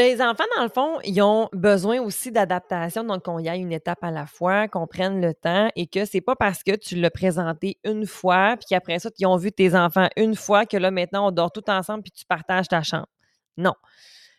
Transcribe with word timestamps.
Les 0.00 0.22
enfants, 0.22 0.44
dans 0.56 0.62
le 0.62 0.70
fond, 0.70 0.98
ils 1.04 1.20
ont 1.20 1.50
besoin 1.52 2.00
aussi 2.00 2.32
d'adaptation, 2.32 3.04
donc 3.04 3.24
qu'on 3.24 3.38
y 3.38 3.50
aille 3.50 3.60
une 3.60 3.70
étape 3.70 4.02
à 4.02 4.10
la 4.10 4.24
fois, 4.24 4.66
qu'on 4.66 4.86
prenne 4.86 5.20
le 5.20 5.34
temps 5.34 5.68
et 5.76 5.86
que 5.86 6.06
c'est 6.06 6.22
pas 6.22 6.34
parce 6.34 6.62
que 6.62 6.74
tu 6.74 6.96
l'as 6.96 7.10
présenté 7.10 7.76
une 7.84 8.06
fois, 8.06 8.56
puis 8.56 8.64
qu'après 8.70 8.98
ça, 8.98 9.10
ils 9.18 9.26
ont 9.26 9.36
vu 9.36 9.52
tes 9.52 9.74
enfants 9.74 10.08
une 10.16 10.36
fois 10.36 10.64
que 10.64 10.78
là, 10.78 10.90
maintenant, 10.90 11.28
on 11.28 11.32
dort 11.32 11.52
tout 11.52 11.68
ensemble 11.68 12.02
puis 12.02 12.12
tu 12.12 12.24
partages 12.24 12.66
ta 12.66 12.82
chambre. 12.82 13.08
Non. 13.58 13.74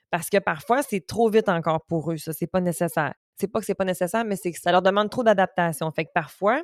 Parce 0.10 0.32
que 0.32 0.40
parfois, 0.40 0.82
c'est 0.82 1.06
trop 1.06 1.30
vite 1.30 1.48
encore 1.48 1.86
pour 1.86 2.12
eux, 2.12 2.18
ça, 2.18 2.34
c'est 2.34 2.48
pas 2.48 2.60
nécessaire. 2.60 3.14
C'est 3.38 3.48
pas 3.48 3.60
que 3.60 3.66
c'est 3.68 3.76
pas 3.76 3.86
nécessaire, 3.86 4.26
mais 4.26 4.38
c'est 4.38 4.52
que 4.52 4.60
ça 4.60 4.72
leur 4.72 4.82
demande 4.82 5.12
trop 5.12 5.24
d'adaptation. 5.24 5.92
Fait 5.92 6.06
que 6.06 6.12
parfois, 6.12 6.64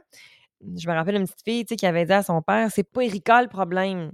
je 0.75 0.89
me 0.89 0.95
rappelle 0.95 1.17
une 1.17 1.27
petite 1.27 1.43
fille, 1.43 1.65
qui 1.65 1.85
avait 1.85 2.05
dit 2.05 2.13
à 2.13 2.23
son 2.23 2.41
père, 2.41 2.71
c'est 2.71 2.81
pas 2.81 3.03
Erika 3.03 3.43
le 3.43 3.47
problème. 3.47 4.11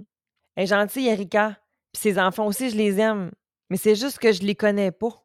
Elle 0.56 0.64
est 0.64 0.66
gentille, 0.66 1.08
Erika. 1.08 1.56
Puis 1.94 2.02
ses 2.02 2.18
enfants 2.18 2.44
aussi, 2.44 2.68
je 2.68 2.76
les 2.76 3.00
aime. 3.00 3.30
Mais 3.70 3.76
c'est 3.76 3.94
juste 3.94 4.18
que 4.18 4.32
je 4.32 4.42
les 4.42 4.54
connais 4.54 4.90
pas. 4.90 5.24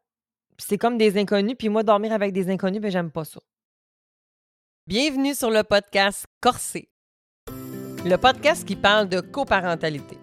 C'est 0.58 0.78
comme 0.78 0.98
des 0.98 1.18
inconnus, 1.18 1.55
puis 1.58 1.70
moi, 1.70 1.84
dormir 1.84 2.13
avec 2.13 2.32
des 2.34 2.50
inconnus, 2.50 2.82
ben 2.82 2.91
j'aime 2.91 3.12
pas 3.12 3.26
ça. 3.26 3.40
Bienvenue 4.88 5.36
sur 5.36 5.52
le 5.52 5.63
podcast 5.63 6.26
Corsé. 6.41 6.90
Le 8.05 8.16
podcast 8.16 8.66
qui 8.66 8.76
parle 8.76 9.10
de 9.10 9.20
coparentalité. 9.20 10.18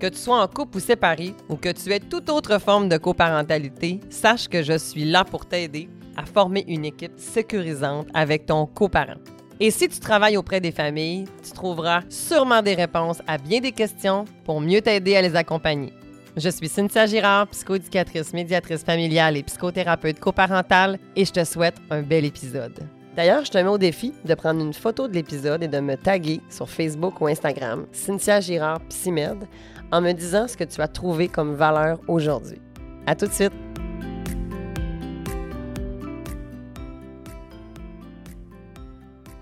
Que 0.00 0.06
tu 0.06 0.16
sois 0.16 0.42
en 0.42 0.48
couple 0.48 0.78
ou 0.78 0.80
séparé, 0.80 1.34
ou 1.48 1.56
que 1.56 1.70
tu 1.70 1.92
aies 1.92 2.00
toute 2.00 2.30
autre 2.30 2.58
forme 2.58 2.88
de 2.88 2.96
coparentalité, 2.96 4.00
sache 4.08 4.48
que 4.48 4.62
je 4.62 4.78
suis 4.78 5.04
là 5.04 5.24
pour 5.24 5.46
t'aider 5.46 5.88
à 6.16 6.24
former 6.24 6.64
une 6.68 6.84
équipe 6.84 7.18
sécurisante 7.18 8.08
avec 8.14 8.46
ton 8.46 8.66
coparent. 8.66 9.20
Et 9.60 9.70
si 9.70 9.88
tu 9.88 10.00
travailles 10.00 10.36
auprès 10.36 10.60
des 10.60 10.72
familles, 10.72 11.26
tu 11.44 11.52
trouveras 11.52 12.02
sûrement 12.08 12.62
des 12.62 12.74
réponses 12.74 13.20
à 13.26 13.38
bien 13.38 13.60
des 13.60 13.72
questions 13.72 14.24
pour 14.44 14.60
mieux 14.60 14.80
t'aider 14.80 15.16
à 15.16 15.22
les 15.22 15.36
accompagner. 15.36 15.92
Je 16.38 16.50
suis 16.50 16.68
Cynthia 16.68 17.04
Girard, 17.06 17.48
psychoéducatrice, 17.48 18.32
médiatrice 18.32 18.84
familiale 18.84 19.36
et 19.36 19.42
psychothérapeute 19.42 20.20
coparentale 20.20 21.00
et 21.16 21.24
je 21.24 21.32
te 21.32 21.42
souhaite 21.42 21.74
un 21.90 22.02
bel 22.02 22.24
épisode. 22.24 22.78
D'ailleurs, 23.16 23.44
je 23.44 23.50
te 23.50 23.58
mets 23.58 23.66
au 23.66 23.76
défi 23.76 24.14
de 24.24 24.34
prendre 24.34 24.64
une 24.64 24.72
photo 24.72 25.08
de 25.08 25.14
l'épisode 25.14 25.64
et 25.64 25.68
de 25.68 25.80
me 25.80 25.96
taguer 25.96 26.40
sur 26.48 26.70
Facebook 26.70 27.20
ou 27.20 27.26
Instagram, 27.26 27.86
Cynthia 27.90 28.38
Girard 28.38 28.78
Psymed, 28.88 29.48
en 29.90 30.00
me 30.00 30.12
disant 30.12 30.46
ce 30.46 30.56
que 30.56 30.62
tu 30.62 30.80
as 30.80 30.86
trouvé 30.86 31.26
comme 31.26 31.56
valeur 31.56 31.98
aujourd'hui. 32.06 32.60
À 33.04 33.16
tout 33.16 33.26
de 33.26 33.32
suite! 33.32 33.52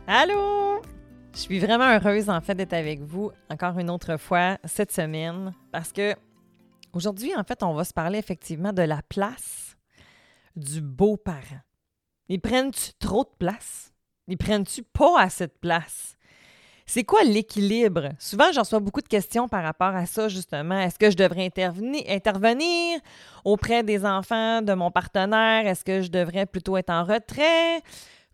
Allô! 0.06 0.80
Je 1.34 1.40
suis 1.40 1.58
vraiment 1.58 1.94
heureuse 1.94 2.30
en 2.30 2.40
fait 2.40 2.54
d'être 2.54 2.72
avec 2.72 3.02
vous 3.02 3.32
encore 3.50 3.78
une 3.78 3.90
autre 3.90 4.16
fois 4.16 4.56
cette 4.64 4.92
semaine 4.92 5.52
parce 5.70 5.92
que 5.92 6.14
aujourd'hui 6.96 7.34
en 7.36 7.44
fait 7.44 7.62
on 7.62 7.74
va 7.74 7.84
se 7.84 7.92
parler 7.92 8.18
effectivement 8.18 8.72
de 8.72 8.82
la 8.82 9.02
place 9.08 9.76
du 10.56 10.80
beau-parent. 10.80 11.60
Ils 12.28 12.40
prennent-tu 12.40 12.92
trop 12.98 13.24
de 13.24 13.36
place? 13.38 13.92
Ils 14.26 14.38
prennent-tu 14.38 14.82
pas 14.82 15.20
assez 15.20 15.46
de 15.46 15.52
place? 15.60 16.16
C'est 16.86 17.04
quoi 17.04 17.24
l'équilibre? 17.24 18.10
Souvent, 18.18 18.52
j'en 18.52 18.62
reçois 18.62 18.78
beaucoup 18.78 19.00
de 19.00 19.08
questions 19.08 19.48
par 19.48 19.64
rapport 19.64 19.94
à 19.94 20.06
ça, 20.06 20.28
justement. 20.28 20.78
Est-ce 20.78 20.98
que 20.98 21.10
je 21.10 21.16
devrais 21.16 21.50
intervenir 22.08 23.00
auprès 23.44 23.82
des 23.82 24.04
enfants 24.04 24.62
de 24.62 24.72
mon 24.72 24.92
partenaire? 24.92 25.66
Est-ce 25.66 25.84
que 25.84 26.00
je 26.00 26.10
devrais 26.10 26.46
plutôt 26.46 26.76
être 26.76 26.90
en 26.90 27.04
retrait? 27.04 27.82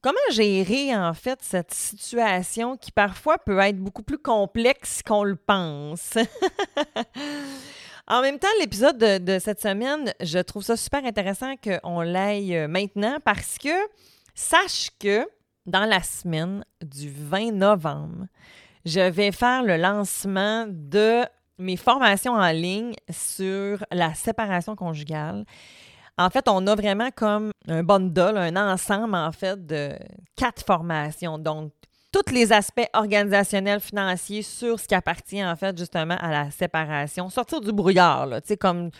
Comment 0.02 0.18
gérer 0.32 0.94
en 0.94 1.14
fait 1.14 1.38
cette 1.42 1.72
situation 1.72 2.76
qui 2.76 2.92
parfois 2.92 3.38
peut 3.38 3.58
être 3.60 3.78
beaucoup 3.78 4.02
plus 4.02 4.18
complexe 4.18 5.00
qu'on 5.02 5.24
le 5.24 5.36
pense? 5.36 6.18
en 8.08 8.20
même 8.20 8.38
temps, 8.38 8.48
l'épisode 8.60 8.98
de, 8.98 9.38
cette 9.38 9.60
semaine, 9.60 10.12
je 10.20 10.38
trouve 10.40 10.62
ça 10.62 10.76
super 10.76 11.04
intéressant 11.04 11.54
qu'on 11.56 12.00
l'aille 12.00 12.56
euh, 12.56 12.68
maintenant 12.68 13.18
parce 13.24 13.58
que 13.58 13.68
sache 14.34 14.90
que 14.98 15.26
dans 15.66 15.84
la 15.84 16.02
semaine 16.02 16.64
du 16.82 17.08
20 17.10 17.52
novembre, 17.52 18.26
je 18.84 19.00
vais 19.00 19.30
faire 19.30 19.62
le 19.62 19.76
lancement 19.76 20.66
de 20.68 21.22
mes 21.58 21.76
formations 21.76 22.32
en 22.32 22.50
ligne 22.50 22.94
sur 23.10 23.84
la 23.92 24.14
séparation 24.14 24.74
conjugale. 24.74 25.44
En 26.18 26.28
fait, 26.28 26.48
on 26.48 26.66
a 26.66 26.74
vraiment 26.74 27.10
comme 27.14 27.52
un 27.68 27.82
bundle, 27.84 28.36
un 28.36 28.56
ensemble, 28.56 29.14
en 29.14 29.32
fait, 29.32 29.64
de 29.64 29.92
quatre 30.36 30.64
formations. 30.64 31.38
Donc, 31.38 31.72
tous 32.12 32.32
les 32.32 32.52
aspects 32.52 32.88
organisationnels, 32.92 33.80
financiers 33.80 34.42
sur 34.42 34.78
ce 34.78 34.86
qui 34.86 34.94
appartient, 34.94 35.44
en 35.44 35.56
fait, 35.56 35.76
justement, 35.76 36.16
à 36.20 36.30
la 36.30 36.50
séparation. 36.50 37.30
Sortir 37.30 37.60
du 37.60 37.72
brouillard. 37.72 38.28
Tu 38.42 38.48
sais, 38.48 38.56
comme 38.56 38.90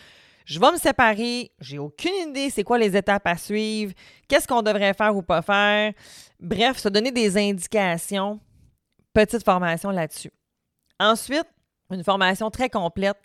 je 0.45 0.59
vais 0.59 0.71
me 0.71 0.77
séparer, 0.77 1.51
j'ai 1.59 1.79
aucune 1.79 2.29
idée 2.29 2.49
c'est 2.49 2.63
quoi 2.63 2.77
les 2.77 2.97
étapes 2.97 3.25
à 3.27 3.37
suivre, 3.37 3.93
qu'est-ce 4.27 4.47
qu'on 4.47 4.61
devrait 4.61 4.93
faire 4.93 5.15
ou 5.15 5.21
pas 5.21 5.41
faire. 5.41 5.93
Bref, 6.39 6.79
se 6.79 6.89
donner 6.89 7.11
des 7.11 7.37
indications. 7.37 8.39
Petite 9.13 9.45
formation 9.45 9.91
là-dessus. 9.91 10.31
Ensuite, 10.99 11.47
une 11.91 12.03
formation 12.03 12.49
très 12.49 12.69
complète 12.69 13.17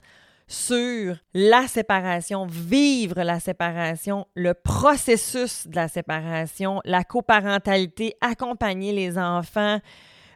sur 0.48 1.16
la 1.34 1.69
séparation, 1.69 2.47
vivre 2.47 3.22
la 3.22 3.38
séparation, 3.38 4.26
le 4.34 4.54
processus 4.54 5.66
de 5.69 5.76
la 5.76 5.88
séparation, 5.88 6.81
la 6.84 7.04
coparentalité, 7.04 8.14
accompagner 8.22 8.92
les 8.92 9.19
enfants. 9.19 9.78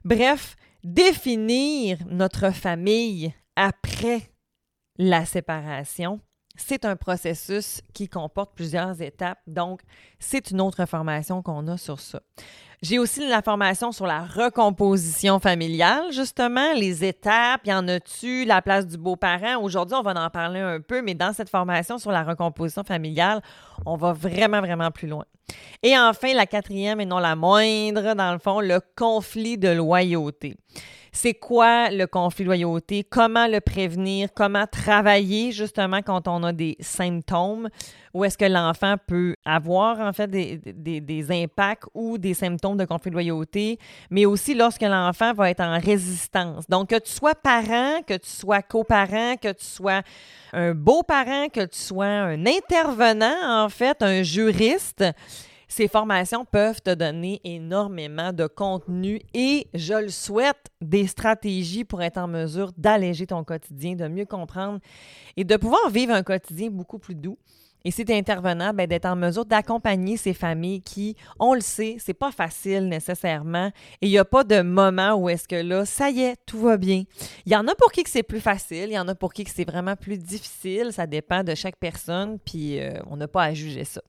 Bref, 0.04 0.56
définir 0.84 1.98
notre 2.06 2.50
famille 2.50 3.32
après 3.56 4.30
la 4.98 5.24
séparation. 5.24 6.20
C'est 6.56 6.84
un 6.84 6.96
processus 6.96 7.80
qui 7.94 8.08
comporte 8.08 8.54
plusieurs 8.54 9.00
étapes, 9.00 9.38
donc 9.46 9.80
c'est 10.18 10.50
une 10.50 10.60
autre 10.60 10.84
formation 10.86 11.42
qu'on 11.42 11.66
a 11.68 11.76
sur 11.76 11.98
ça. 11.98 12.20
J'ai 12.82 12.98
aussi 12.98 13.28
la 13.28 13.42
formation 13.42 13.92
sur 13.92 14.06
la 14.06 14.24
recomposition 14.24 15.38
familiale, 15.38 16.10
justement, 16.10 16.72
les 16.74 17.04
étapes, 17.04 17.64
y 17.64 17.72
en 17.72 17.86
a-tu, 17.86 18.44
la 18.44 18.60
place 18.60 18.88
du 18.88 18.98
beau-parent? 18.98 19.62
Aujourd'hui, 19.62 19.96
on 19.96 20.02
va 20.02 20.12
en 20.20 20.30
parler 20.30 20.58
un 20.58 20.80
peu, 20.80 21.00
mais 21.00 21.14
dans 21.14 21.32
cette 21.32 21.48
formation 21.48 21.98
sur 21.98 22.10
la 22.10 22.24
recomposition 22.24 22.82
familiale, 22.82 23.40
on 23.86 23.96
va 23.96 24.12
vraiment, 24.12 24.60
vraiment 24.60 24.90
plus 24.90 25.06
loin. 25.06 25.24
Et 25.82 25.96
enfin, 25.96 26.34
la 26.34 26.46
quatrième 26.46 27.00
et 27.00 27.06
non 27.06 27.18
la 27.18 27.36
moindre, 27.36 28.14
dans 28.14 28.32
le 28.32 28.38
fond, 28.38 28.60
le 28.60 28.80
conflit 28.96 29.58
de 29.58 29.68
loyauté 29.68 30.56
c'est 31.12 31.34
quoi 31.34 31.90
le 31.90 32.06
conflit 32.06 32.44
de 32.44 32.48
loyauté, 32.48 33.04
comment 33.04 33.46
le 33.46 33.60
prévenir, 33.60 34.30
comment 34.34 34.66
travailler 34.66 35.52
justement 35.52 35.98
quand 35.98 36.26
on 36.26 36.42
a 36.42 36.52
des 36.54 36.76
symptômes, 36.80 37.68
où 38.14 38.24
est-ce 38.24 38.38
que 38.38 38.46
l'enfant 38.46 38.96
peut 39.06 39.36
avoir 39.44 40.00
en 40.00 40.14
fait 40.14 40.28
des, 40.28 40.56
des, 40.56 41.42
impacts 41.42 41.84
ou 41.92 42.16
des 42.16 42.32
symptômes 42.32 42.78
de 42.78 42.86
conflit 42.86 43.10
de 43.10 43.16
loyauté, 43.16 43.78
mais 44.10 44.24
aussi 44.24 44.54
lorsque 44.54 44.82
l'enfant 44.82 45.34
va 45.34 45.50
être 45.50 45.60
en 45.60 45.78
résistance? 45.78 46.66
Donc, 46.68 46.88
que 46.88 46.98
tu 46.98 47.12
sois 47.12 47.34
parent, 47.34 48.02
que 48.06 48.14
tu 48.14 48.30
sois 48.30 48.62
coparent, 48.62 49.36
que 49.36 49.52
tu 49.52 49.64
sois 49.64 50.00
un 50.54 50.72
beau-parent, 50.72 51.48
que 51.48 51.66
tu 51.66 51.78
sois 51.78 52.06
un 52.06 52.46
intervenant, 52.46 53.64
en 53.64 53.68
fait, 53.68 54.02
un 54.02 54.22
juriste, 54.22 55.04
ces 55.72 55.88
formations 55.88 56.44
peuvent 56.44 56.82
te 56.82 56.92
donner 56.92 57.40
énormément 57.44 58.34
de 58.34 58.46
contenu 58.46 59.22
et, 59.32 59.68
je 59.72 59.94
le 59.94 60.10
souhaite, 60.10 60.70
des 60.82 61.06
stratégies 61.06 61.84
pour 61.84 62.02
être 62.02 62.18
en 62.18 62.28
mesure 62.28 62.72
d'alléger 62.76 63.26
ton 63.26 63.42
quotidien, 63.42 63.94
de 63.94 64.06
mieux 64.06 64.26
comprendre 64.26 64.80
et 65.38 65.44
de 65.44 65.56
pouvoir 65.56 65.88
vivre 65.88 66.12
un 66.12 66.22
quotidien 66.22 66.68
beaucoup 66.68 66.98
plus 66.98 67.14
doux. 67.14 67.38
Et 67.86 67.90
si 67.90 68.04
tu 68.04 68.12
es 68.12 68.18
intervenant, 68.18 68.74
ben, 68.74 68.86
d'être 68.86 69.06
en 69.06 69.16
mesure 69.16 69.46
d'accompagner 69.46 70.18
ces 70.18 70.34
familles 70.34 70.82
qui, 70.82 71.16
on 71.40 71.54
le 71.54 71.62
sait, 71.62 71.96
c'est 71.98 72.12
pas 72.12 72.32
facile 72.32 72.90
nécessairement. 72.90 73.72
Et 74.02 74.08
il 74.08 74.10
n'y 74.10 74.18
a 74.18 74.26
pas 74.26 74.44
de 74.44 74.60
moment 74.60 75.14
où 75.14 75.30
est-ce 75.30 75.48
que 75.48 75.56
là, 75.56 75.86
ça 75.86 76.10
y 76.10 76.20
est, 76.20 76.36
tout 76.44 76.60
va 76.60 76.76
bien. 76.76 77.04
Il 77.46 77.52
y 77.52 77.56
en 77.56 77.66
a 77.66 77.74
pour 77.74 77.92
qui 77.92 78.02
que 78.02 78.10
c'est 78.10 78.22
plus 78.22 78.40
facile, 78.40 78.88
il 78.88 78.92
y 78.92 78.98
en 78.98 79.08
a 79.08 79.14
pour 79.14 79.32
qui 79.32 79.44
que 79.44 79.50
c'est 79.50 79.64
vraiment 79.64 79.96
plus 79.96 80.18
difficile. 80.18 80.92
Ça 80.92 81.06
dépend 81.06 81.42
de 81.42 81.54
chaque 81.54 81.76
personne, 81.76 82.38
puis 82.44 82.78
euh, 82.78 82.92
on 83.06 83.16
n'a 83.16 83.26
pas 83.26 83.44
à 83.44 83.54
juger 83.54 83.84
ça. 83.84 84.02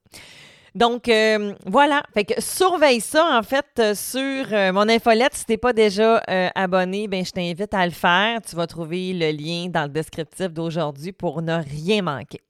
Donc, 0.75 1.07
euh, 1.07 1.53
voilà. 1.65 2.03
Fait 2.13 2.25
que 2.25 2.41
surveille 2.41 2.99
ça, 2.99 3.37
en 3.37 3.43
fait, 3.43 3.65
euh, 3.79 3.95
sur 3.95 4.21
euh, 4.51 4.71
mon 4.71 4.89
infolette. 4.89 5.35
Si 5.35 5.45
t'es 5.45 5.57
pas 5.57 5.73
déjà 5.73 6.21
abonné, 6.55 7.07
ben 7.07 7.23
je 7.23 7.31
t'invite 7.31 7.73
à 7.73 7.85
le 7.85 7.91
faire. 7.91 8.41
Tu 8.41 8.55
vas 8.55 8.65
trouver 8.65 9.13
le 9.13 9.31
lien 9.31 9.69
dans 9.69 9.83
le 9.83 9.89
descriptif 9.89 10.47
d'aujourd'hui 10.47 11.11
pour 11.11 11.41
ne 11.41 11.61
rien 11.63 12.01
manquer. 12.01 12.41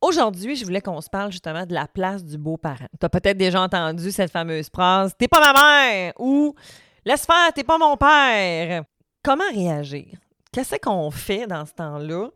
Aujourd'hui, 0.00 0.56
je 0.56 0.64
voulais 0.64 0.80
qu'on 0.80 1.00
se 1.00 1.08
parle 1.08 1.30
justement 1.30 1.64
de 1.64 1.74
la 1.74 1.86
place 1.86 2.24
du 2.24 2.36
beau-parent. 2.36 2.88
Tu 2.98 3.06
as 3.06 3.08
peut-être 3.08 3.38
déjà 3.38 3.60
entendu 3.60 4.10
cette 4.10 4.32
fameuse 4.32 4.68
phrase 4.68 5.12
T'es 5.16 5.28
pas 5.28 5.40
ma 5.40 5.52
mère 5.52 6.12
ou 6.18 6.56
Laisse 7.04 7.26
faire, 7.26 7.52
t'es 7.52 7.64
pas 7.64 7.78
mon 7.78 7.96
père. 7.96 8.84
Comment 9.24 9.50
réagir? 9.52 10.06
Qu'est-ce 10.52 10.76
qu'on 10.76 11.10
fait 11.10 11.46
dans 11.46 11.66
ce 11.66 11.72
temps-là? 11.72 12.28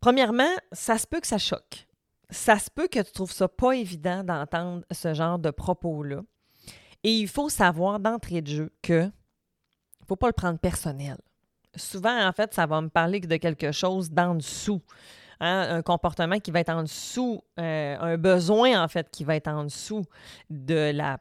Premièrement, 0.00 0.50
ça 0.72 0.96
se 0.98 1.06
peut 1.06 1.20
que 1.20 1.26
ça 1.26 1.38
choque 1.38 1.86
ça 2.30 2.58
se 2.58 2.70
peut 2.70 2.88
que 2.88 3.00
tu 3.00 3.12
trouves 3.12 3.32
ça 3.32 3.48
pas 3.48 3.72
évident 3.72 4.24
d'entendre 4.24 4.84
ce 4.90 5.14
genre 5.14 5.38
de 5.38 5.50
propos-là. 5.50 6.22
Et 7.02 7.12
il 7.12 7.28
faut 7.28 7.48
savoir 7.48 8.00
d'entrée 8.00 8.40
de 8.40 8.48
jeu 8.48 8.72
que 8.82 9.10
faut 10.06 10.16
pas 10.16 10.26
le 10.26 10.32
prendre 10.32 10.58
personnel. 10.58 11.16
Souvent, 11.76 12.26
en 12.26 12.32
fait, 12.32 12.54
ça 12.54 12.66
va 12.66 12.80
me 12.80 12.88
parler 12.88 13.20
de 13.20 13.36
quelque 13.36 13.72
chose 13.72 14.10
d'en 14.10 14.34
dessous. 14.34 14.82
hein, 15.40 15.66
un 15.70 15.82
comportement 15.82 16.38
qui 16.38 16.50
va 16.50 16.60
être 16.60 16.70
en 16.70 16.82
dessous, 16.82 17.42
euh, 17.58 17.96
un 17.98 18.16
besoin 18.16 18.82
en 18.82 18.88
fait 18.88 19.10
qui 19.10 19.24
va 19.24 19.36
être 19.36 19.48
en 19.48 19.64
dessous 19.64 20.04
de 20.50 20.92
la 20.94 21.18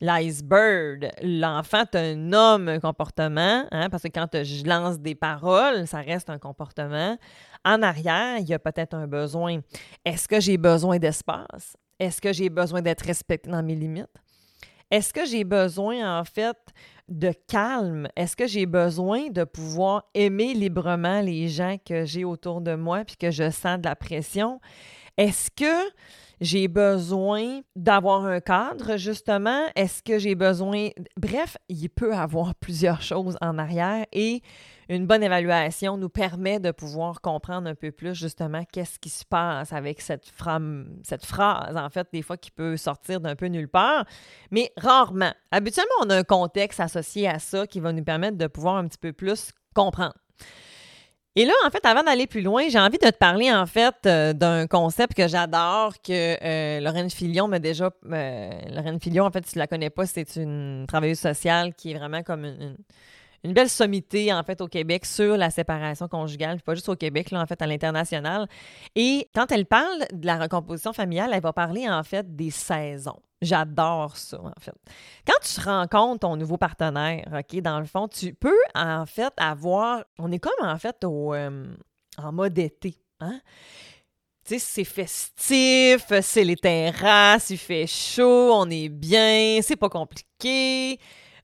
l'iceberg. 0.00 1.10
L'enfant 1.22 1.84
te 1.84 2.14
nomme 2.14 2.68
un 2.68 2.80
comportement, 2.80 3.66
hein, 3.70 3.90
parce 3.90 4.02
que 4.02 4.08
quand 4.08 4.28
je 4.42 4.64
lance 4.64 4.98
des 4.98 5.14
paroles, 5.14 5.86
ça 5.86 6.00
reste 6.00 6.30
un 6.30 6.38
comportement. 6.38 7.16
En 7.64 7.82
arrière, 7.82 8.38
il 8.38 8.48
y 8.48 8.54
a 8.54 8.58
peut-être 8.58 8.94
un 8.94 9.06
besoin. 9.06 9.60
Est-ce 10.04 10.26
que 10.26 10.40
j'ai 10.40 10.56
besoin 10.56 10.98
d'espace? 10.98 11.76
Est-ce 11.98 12.20
que 12.20 12.32
j'ai 12.32 12.48
besoin 12.48 12.80
d'être 12.80 13.02
respecté 13.02 13.50
dans 13.50 13.62
mes 13.62 13.74
limites? 13.74 14.06
Est-ce 14.90 15.12
que 15.12 15.24
j'ai 15.24 15.44
besoin, 15.44 16.18
en 16.18 16.24
fait, 16.24 16.56
de 17.08 17.32
calme? 17.46 18.08
Est-ce 18.16 18.34
que 18.34 18.46
j'ai 18.46 18.66
besoin 18.66 19.28
de 19.28 19.44
pouvoir 19.44 20.04
aimer 20.14 20.54
librement 20.54 21.20
les 21.20 21.48
gens 21.48 21.76
que 21.84 22.04
j'ai 22.04 22.24
autour 22.24 22.60
de 22.60 22.74
moi 22.74 23.04
puis 23.04 23.16
que 23.16 23.30
je 23.30 23.50
sens 23.50 23.78
de 23.78 23.84
la 23.84 23.94
pression? 23.94 24.60
Est-ce 25.16 25.50
que 25.50 25.90
j'ai 26.40 26.68
besoin 26.68 27.60
d'avoir 27.76 28.24
un 28.24 28.40
cadre, 28.40 28.96
justement? 28.96 29.66
Est-ce 29.76 30.02
que 30.02 30.18
j'ai 30.18 30.34
besoin... 30.34 30.88
Bref, 31.16 31.56
il 31.68 31.88
peut 31.90 32.14
avoir 32.14 32.54
plusieurs 32.54 33.02
choses 33.02 33.36
en 33.40 33.58
arrière 33.58 34.06
et 34.12 34.42
une 34.88 35.06
bonne 35.06 35.22
évaluation 35.22 35.96
nous 35.96 36.08
permet 36.08 36.58
de 36.58 36.72
pouvoir 36.72 37.20
comprendre 37.20 37.68
un 37.68 37.74
peu 37.74 37.92
plus, 37.92 38.14
justement, 38.14 38.64
qu'est-ce 38.72 38.98
qui 38.98 39.08
se 39.08 39.24
passe 39.24 39.72
avec 39.72 40.00
cette, 40.00 40.32
cette 41.04 41.24
phrase, 41.24 41.76
en 41.76 41.90
fait, 41.90 42.08
des 42.12 42.22
fois, 42.22 42.36
qui 42.36 42.50
peut 42.50 42.76
sortir 42.76 43.20
d'un 43.20 43.36
peu 43.36 43.46
nulle 43.46 43.68
part, 43.68 44.04
mais 44.50 44.72
rarement. 44.76 45.32
Habituellement, 45.50 45.94
on 46.02 46.10
a 46.10 46.16
un 46.16 46.24
contexte 46.24 46.80
associé 46.80 47.28
à 47.28 47.38
ça 47.38 47.66
qui 47.66 47.80
va 47.80 47.92
nous 47.92 48.02
permettre 48.02 48.36
de 48.36 48.46
pouvoir 48.46 48.76
un 48.76 48.88
petit 48.88 48.98
peu 48.98 49.12
plus 49.12 49.52
comprendre. 49.74 50.14
Et 51.40 51.46
là, 51.46 51.54
en 51.66 51.70
fait, 51.70 51.86
avant 51.86 52.02
d'aller 52.02 52.26
plus 52.26 52.42
loin, 52.42 52.68
j'ai 52.68 52.78
envie 52.78 52.98
de 52.98 53.08
te 53.08 53.16
parler, 53.16 53.50
en 53.50 53.64
fait, 53.64 53.94
euh, 54.04 54.34
d'un 54.34 54.66
concept 54.66 55.14
que 55.14 55.26
j'adore, 55.26 55.94
que 56.02 56.36
euh, 56.44 56.80
Lorraine 56.80 57.08
Filion 57.08 57.48
m'a 57.48 57.58
déjà... 57.58 57.88
Euh, 58.12 58.50
Lorraine 58.70 59.00
Filion, 59.00 59.24
en 59.24 59.30
fait, 59.30 59.46
si 59.46 59.54
tu 59.54 59.58
la 59.58 59.66
connais 59.66 59.88
pas, 59.88 60.04
c'est 60.04 60.36
une 60.36 60.84
travailleuse 60.86 61.18
sociale 61.18 61.72
qui 61.72 61.92
est 61.92 61.94
vraiment 61.94 62.22
comme 62.22 62.44
une, 62.44 62.60
une, 62.60 62.76
belle 63.44 63.70
sommité, 63.70 64.32
en 64.32 64.42
fait, 64.42 64.60
au 64.60 64.68
Québec 64.68 65.06
sur 65.06 65.36
la 65.36 65.50
séparation 65.50 66.08
conjugale, 66.08 66.60
pas 66.60 66.74
juste 66.74 66.88
au 66.88 66.96
Québec, 66.96 67.30
là, 67.30 67.40
en 67.40 67.46
fait, 67.46 67.60
à 67.62 67.66
l'international. 67.66 68.48
Et 68.94 69.28
quand 69.34 69.50
elle 69.50 69.66
parle 69.66 70.04
de 70.12 70.26
la 70.26 70.38
recomposition 70.38 70.92
familiale, 70.92 71.30
elle 71.32 71.42
va 71.42 71.52
parler, 71.52 71.88
en 71.88 72.02
fait, 72.02 72.36
des 72.36 72.50
saisons. 72.50 73.20
J'adore 73.40 74.18
ça, 74.18 74.38
en 74.38 74.60
fait. 74.60 74.74
Quand 75.26 75.40
tu 75.42 75.60
rencontres 75.60 76.20
ton 76.20 76.36
nouveau 76.36 76.58
partenaire, 76.58 77.26
OK, 77.32 77.60
dans 77.62 77.80
le 77.80 77.86
fond, 77.86 78.06
tu 78.06 78.34
peux, 78.34 78.60
en 78.74 79.06
fait, 79.06 79.32
avoir. 79.38 80.04
On 80.18 80.30
est 80.30 80.38
comme, 80.38 80.52
en 80.60 80.78
fait, 80.78 81.02
au, 81.04 81.32
euh, 81.32 81.64
en 82.18 82.32
mode 82.32 82.58
été. 82.58 82.96
Hein? 83.20 83.40
C'est 84.44 84.84
festif, 84.84 86.12
c'est 86.22 86.44
les 86.44 86.56
terrasses, 86.56 87.50
il 87.50 87.58
fait 87.58 87.86
chaud, 87.86 88.52
on 88.52 88.68
est 88.68 88.88
bien, 88.88 89.60
c'est 89.62 89.76
pas 89.76 89.88
compliqué 89.88 90.98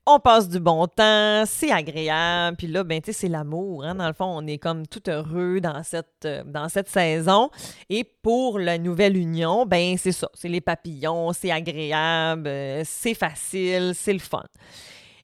on 0.06 0.20
passe 0.20 0.48
du 0.48 0.60
bon 0.60 0.86
temps, 0.86 1.44
c'est 1.46 1.72
agréable. 1.72 2.56
Puis 2.56 2.68
là, 2.68 2.84
ben, 2.84 3.00
c'est 3.04 3.28
l'amour. 3.28 3.84
Hein? 3.84 3.96
Dans 3.96 4.06
le 4.06 4.12
fond, 4.12 4.26
on 4.26 4.46
est 4.46 4.58
comme 4.58 4.86
tout 4.86 5.02
heureux 5.10 5.60
dans 5.60 5.82
cette, 5.82 6.24
euh, 6.24 6.44
dans 6.44 6.68
cette 6.68 6.88
saison. 6.88 7.50
Et 7.90 8.04
pour 8.04 8.60
la 8.60 8.78
nouvelle 8.78 9.16
union, 9.16 9.66
ben, 9.66 9.96
c'est 9.98 10.12
ça. 10.12 10.28
C'est 10.32 10.48
les 10.48 10.60
papillons, 10.60 11.32
c'est 11.32 11.50
agréable, 11.50 12.46
euh, 12.46 12.82
c'est 12.84 13.14
facile, 13.14 13.92
c'est 13.94 14.12
le 14.12 14.20
fun. 14.20 14.44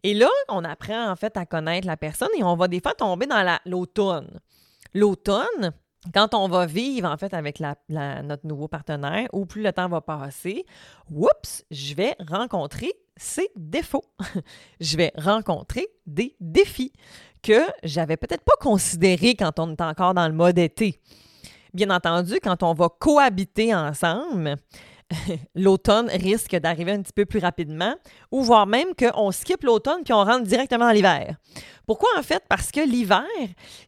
Et 0.03 0.15
là, 0.15 0.29
on 0.49 0.65
apprend 0.65 1.11
en 1.11 1.15
fait 1.15 1.37
à 1.37 1.47
connaître 1.47 1.87
la 1.87 1.97
personne 1.97 2.31
et 2.37 2.43
on 2.43 2.57
va 2.57 2.67
des 2.67 2.81
fois 2.81 2.95
tomber 2.95 3.27
dans 3.27 3.59
l'automne. 3.65 4.41
L'automne, 4.95 5.73
quand 6.13 6.35
on 6.35 6.49
va 6.49 6.67
vivre 6.67 7.09
en 7.09 7.17
fait 7.17 7.33
avec 7.35 7.61
notre 7.61 8.47
nouveau 8.47 8.69
partenaire, 8.69 9.29
ou 9.33 9.47
plus 9.47 9.63
le 9.63 9.73
temps 9.73 9.89
va 9.89 10.01
passer, 10.01 10.65
oups, 11.11 11.65
je 11.71 11.95
vais 11.95 12.17
rencontrer 12.29 12.93
ses 13.17 13.51
défauts. 13.57 14.05
je 14.81 14.97
vais 14.97 15.13
rencontrer 15.17 15.87
des 16.07 16.35
défis 16.41 16.93
que 17.43 17.61
j'avais 17.85 18.17
peut-être 18.17 18.45
pas 18.45 18.57
considérés 18.61 19.35
quand 19.35 19.59
on 19.59 19.73
est 19.73 19.81
encore 19.81 20.15
dans 20.15 20.27
le 20.27 20.35
mode 20.35 20.59
été. 20.59 21.01
Bien 21.75 21.91
entendu, 21.91 22.39
quand 22.43 22.63
on 22.63 22.75
va 22.75 22.89
cohabiter 22.89 23.75
ensemble, 23.75 24.57
l'automne 25.55 26.09
risque 26.09 26.55
d'arriver 26.57 26.93
un 26.93 27.03
petit 27.03 27.13
peu 27.13 27.25
plus 27.25 27.41
rapidement, 27.41 27.95
ou 28.31 28.43
voire 28.43 28.67
même 28.67 28.95
qu'on 28.99 29.31
skip 29.31 29.63
l'automne 29.65 30.03
puis 30.05 30.13
on 30.13 30.25
rentre 30.25 30.43
directement 30.43 30.87
dans 30.87 30.93
l'hiver. 30.93 31.37
Pourquoi 31.87 32.09
en 32.19 32.23
fait? 32.23 32.43
Parce 32.49 32.71
que 32.71 32.81
l'hiver, 32.81 33.25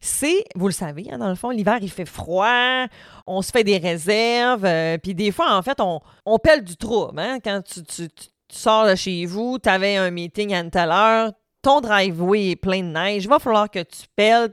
c'est, 0.01 0.43
vous 0.55 0.67
le 0.67 0.73
savez, 0.73 1.07
hein, 1.11 1.17
dans 1.17 1.29
le 1.29 1.35
fond, 1.35 1.49
l'hiver, 1.49 1.77
il 1.81 1.91
fait 1.91 2.05
froid, 2.05 2.85
on 3.25 3.41
se 3.41 3.51
fait 3.51 3.63
des 3.63 3.77
réserves, 3.77 4.65
euh, 4.65 4.97
puis 4.97 5.15
des 5.15 5.31
fois, 5.31 5.55
en 5.55 5.61
fait, 5.61 5.79
on, 5.79 6.01
on 6.25 6.37
pèle 6.37 6.63
du 6.63 6.75
trouble. 6.75 7.19
Hein? 7.19 7.39
Quand 7.43 7.61
tu, 7.63 7.83
tu, 7.83 8.07
sors 8.49 8.87
de 8.87 8.95
chez 8.95 9.25
vous, 9.25 9.57
tu 9.59 9.69
avais 9.69 9.97
un 9.97 10.11
meeting 10.11 10.53
à 10.53 10.59
une 10.59 10.69
telle 10.69 10.91
heure, 10.91 11.31
ton 11.61 11.81
driveway 11.81 12.51
est 12.51 12.55
plein 12.55 12.81
de 12.81 12.89
neige, 12.89 13.23
il 13.23 13.29
va 13.29 13.39
falloir 13.39 13.69
que 13.69 13.79
tu 13.79 14.03
pelles, 14.15 14.51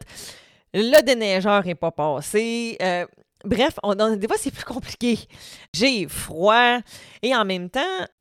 le 0.75 1.03
déneigeur 1.03 1.65
n'est 1.65 1.75
pas 1.75 1.91
passé. 1.91 2.77
Euh, 2.81 3.07
Bref, 3.45 3.79
on, 3.83 3.95
des 3.95 4.27
fois, 4.29 4.37
c'est 4.39 4.51
plus 4.51 4.65
compliqué. 4.65 5.19
J'ai 5.73 6.07
froid 6.09 6.79
et 7.23 7.35
en 7.35 7.45
même 7.45 7.71
temps, 7.71 7.81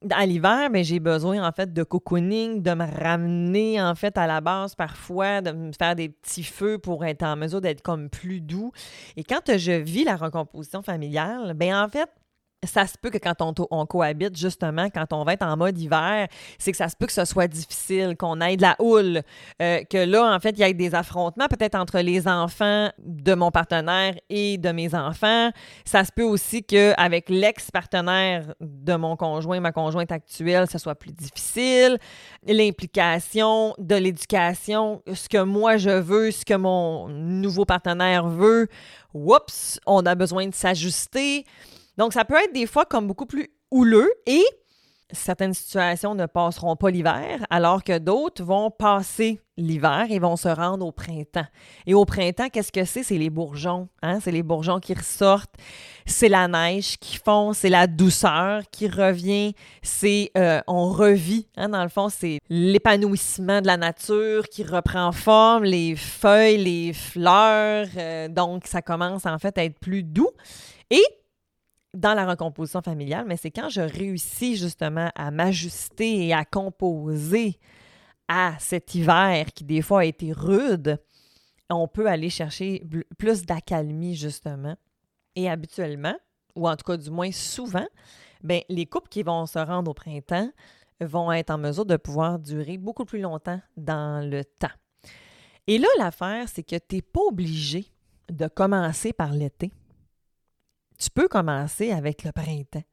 à 0.10 0.26
l'hiver, 0.26 0.70
ben, 0.70 0.84
j'ai 0.84 1.00
besoin 1.00 1.48
en 1.48 1.52
fait 1.52 1.74
de 1.74 1.84
cocooning, 1.84 2.62
de 2.62 2.74
me 2.74 2.86
ramener 2.86 3.82
en 3.82 3.96
fait 3.96 4.18
à 4.18 4.28
la 4.28 4.42
base 4.42 4.76
parfois, 4.76 5.42
de 5.42 5.52
me 5.52 5.72
faire 5.72 5.96
des 5.96 6.10
petits 6.10 6.44
feux 6.44 6.78
pour 6.78 7.06
être 7.06 7.24
en 7.24 7.36
mesure 7.36 7.62
d'être 7.62 7.82
comme 7.82 8.10
plus 8.10 8.42
doux. 8.42 8.72
Et 9.16 9.24
quand 9.24 9.58
je 9.58 9.72
vis 9.72 10.04
la 10.04 10.16
recomposition 10.16 10.82
familiale, 10.82 11.54
ben 11.56 11.76
en 11.76 11.88
fait, 11.88 12.10
ça 12.64 12.86
se 12.86 12.96
peut 12.96 13.10
que 13.10 13.18
quand 13.18 13.42
on, 13.72 13.86
cohabite, 13.86 14.38
justement, 14.38 14.90
quand 14.90 15.14
on 15.14 15.24
va 15.24 15.34
être 15.34 15.44
en 15.44 15.58
mode 15.58 15.80
hiver, 15.80 16.28
c'est 16.60 16.72
que 16.72 16.78
ça 16.78 16.90
se 16.90 16.96
peut 16.96 17.08
que 17.08 17.12
ce 17.12 17.26
soit 17.26 17.48
difficile, 17.48 18.16
qu'on 18.16 18.40
ait 18.40 18.56
de 18.56 18.62
la 18.62 18.76
houle, 18.80 19.24
euh, 19.62 19.84
que 19.90 19.98
là, 19.98 20.36
en 20.36 20.40
fait, 20.40 20.52
il 20.52 20.60
y 20.60 20.64
ait 20.64 20.74
des 20.74 20.94
affrontements 20.94 21.48
peut-être 21.48 21.74
entre 21.74 22.00
les 22.00 22.28
enfants 22.28 22.90
de 23.00 23.34
mon 23.34 23.50
partenaire 23.50 24.16
et 24.30 24.60
de 24.60 24.70
mes 24.70 24.94
enfants. 24.94 25.50
Ça 25.86 26.06
se 26.06 26.12
peut 26.12 26.24
aussi 26.24 26.64
qu'avec 26.64 27.30
l'ex-partenaire 27.30 28.54
de 28.60 28.96
mon 28.96 29.16
conjoint, 29.16 29.60
ma 29.60 29.72
conjointe 29.72 30.12
actuelle, 30.12 30.68
ce 30.70 30.78
soit 30.78 30.96
plus 30.96 31.14
difficile. 31.14 31.98
L'implication 32.46 33.74
de 33.80 33.96
l'éducation, 33.96 35.02
ce 35.12 35.28
que 35.28 35.42
moi 35.42 35.78
je 35.78 35.90
veux, 35.90 36.30
ce 36.30 36.46
que 36.46 36.54
mon 36.54 37.08
nouveau 37.08 37.66
partenaire 37.66 38.28
veut, 38.28 38.68
oups, 39.16 39.80
on 39.88 40.06
a 40.06 40.14
besoin 40.14 40.48
de 40.48 40.54
s'ajuster. 40.54 41.46
Donc, 41.98 42.14
ça 42.14 42.26
peut 42.26 42.36
être 42.36 42.54
des 42.54 42.66
fois 42.66 42.86
comme 42.86 43.08
beaucoup 43.08 43.26
plus 43.26 43.52
houleux 43.72 44.12
et 44.26 44.44
certaines 45.14 45.54
situations 45.54 46.16
ne 46.16 46.26
passeront 46.26 46.76
pas 46.76 46.90
l'hiver, 46.90 47.46
alors 47.50 47.84
que 47.84 47.98
d'autres 47.98 48.44
vont 48.44 48.72
passer 48.72 49.40
l'hiver 49.58 50.08
et 50.10 50.20
vont 50.20 50.36
se 50.36 50.48
rendre 50.48 50.86
au 50.86 50.92
printemps. 50.92 51.46
Et 51.86 51.94
au 51.94 52.06
printemps, 52.06 52.50
qu'est-ce 52.50 52.72
que 52.72 52.86
c'est? 52.86 53.04
C'est 53.04 53.18
les 53.18 53.30
bourgeons. 53.30 53.90
Hein? 54.02 54.20
C'est 54.22 54.32
les 54.32 54.44
bourgeons 54.44 54.80
qui 54.80 54.94
ressortent. 54.94 55.54
C'est 56.06 56.30
la 56.30 56.48
neige 56.48 56.98
qui 56.98 57.18
fond. 57.18 57.54
C'est 57.54 57.70
la 57.70 57.88
douceur 57.88 58.64
qui 58.72 58.88
revient. 58.88 59.54
C'est 59.84 60.32
euh, 60.38 60.62
on 60.68 60.90
revit. 60.90 61.48
Hein? 61.58 61.70
Dans 61.70 61.84
le 61.84 61.90
fond, 61.90 62.10
c'est 62.10 62.40
l'épanouissement 62.50 63.62
de 63.62 63.68
la 63.68 63.78
nature 63.78 64.48
qui 64.50 64.64
reprend 64.64 65.12
forme, 65.12 65.64
les 65.64 65.96
feuilles, 65.96 66.64
les 66.64 66.94
fleurs. 66.94 67.88
Euh, 67.98 68.28
donc, 68.30 68.66
ça 68.66 68.82
commence 68.82 69.26
en 69.26 69.38
fait 69.38 69.58
à 69.58 69.64
être 69.64 69.78
plus 69.80 70.04
doux. 70.04 70.32
Et 70.90 71.04
dans 71.94 72.14
la 72.14 72.26
recomposition 72.26 72.82
familiale, 72.82 73.26
mais 73.28 73.38
c'est 73.38 73.52
quand 73.52 73.70
je 73.70 73.82
réussis 73.82 74.56
justement 74.56 75.12
à 75.16 75.32
m'ajuster 75.32 76.28
et 76.28 76.34
à 76.34 76.46
composer 76.46 77.60
à 78.28 78.56
cet 78.60 78.96
hiver 78.96 79.48
qui 79.54 79.64
des 79.64 79.82
fois 79.82 80.02
a 80.02 80.06
été 80.06 80.32
rude, 80.32 81.00
on 81.70 81.88
peut 81.88 82.08
aller 82.08 82.30
chercher 82.30 82.84
plus 83.18 83.46
d'accalmie 83.46 84.16
justement. 84.16 84.76
Et 85.36 85.50
habituellement, 85.50 86.16
ou 86.56 86.68
en 86.68 86.76
tout 86.76 86.86
cas 86.86 86.98
du 86.98 87.10
moins 87.10 87.32
souvent, 87.32 87.88
ben, 88.44 88.62
les 88.70 88.86
couples 88.86 89.10
qui 89.10 89.24
vont 89.24 89.46
se 89.46 89.60
rendre 89.60 89.92
au 89.92 89.94
printemps 89.94 90.50
vont 91.00 91.32
être 91.32 91.50
en 91.50 91.58
mesure 91.58 91.86
de 91.86 91.98
pouvoir 91.98 92.40
durer 92.40 92.78
beaucoup 92.78 93.06
plus 93.06 93.22
longtemps 93.22 93.60
dans 93.78 94.28
le 94.28 94.44
temps. 94.44 94.68
Et 95.68 95.78
là, 95.78 95.88
l'affaire, 95.98 96.48
c'est 96.48 96.64
que 96.64 96.76
tu 96.76 96.96
n'es 96.96 97.02
pas 97.02 97.22
obligé 97.22 97.86
de 98.30 98.48
commencer 98.48 99.14
par 99.14 99.32
l'été 99.32 99.72
tu 101.02 101.10
peux 101.10 101.28
commencer 101.28 101.92
avec 101.92 102.24
le 102.24 102.32
printemps. 102.32 102.84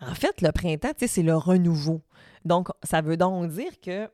En 0.00 0.14
fait, 0.14 0.40
le 0.40 0.50
printemps, 0.50 0.92
c'est 0.96 1.22
le 1.22 1.36
renouveau. 1.36 2.02
Donc, 2.44 2.68
ça 2.82 3.02
veut 3.02 3.16
donc 3.16 3.48
dire 3.48 3.80
que 3.80 4.10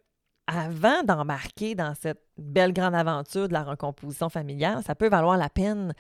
avant 0.49 1.03
d'embarquer 1.05 1.75
dans 1.75 1.95
cette 1.95 2.23
belle 2.37 2.73
grande 2.73 2.95
aventure 2.95 3.49
de 3.49 3.53
la 3.53 3.63
recomposition 3.63 4.29
familiale, 4.29 4.83
ça 4.85 4.95
peut 4.95 5.09
valoir 5.09 5.37
la 5.37 5.49
peine 5.49 5.95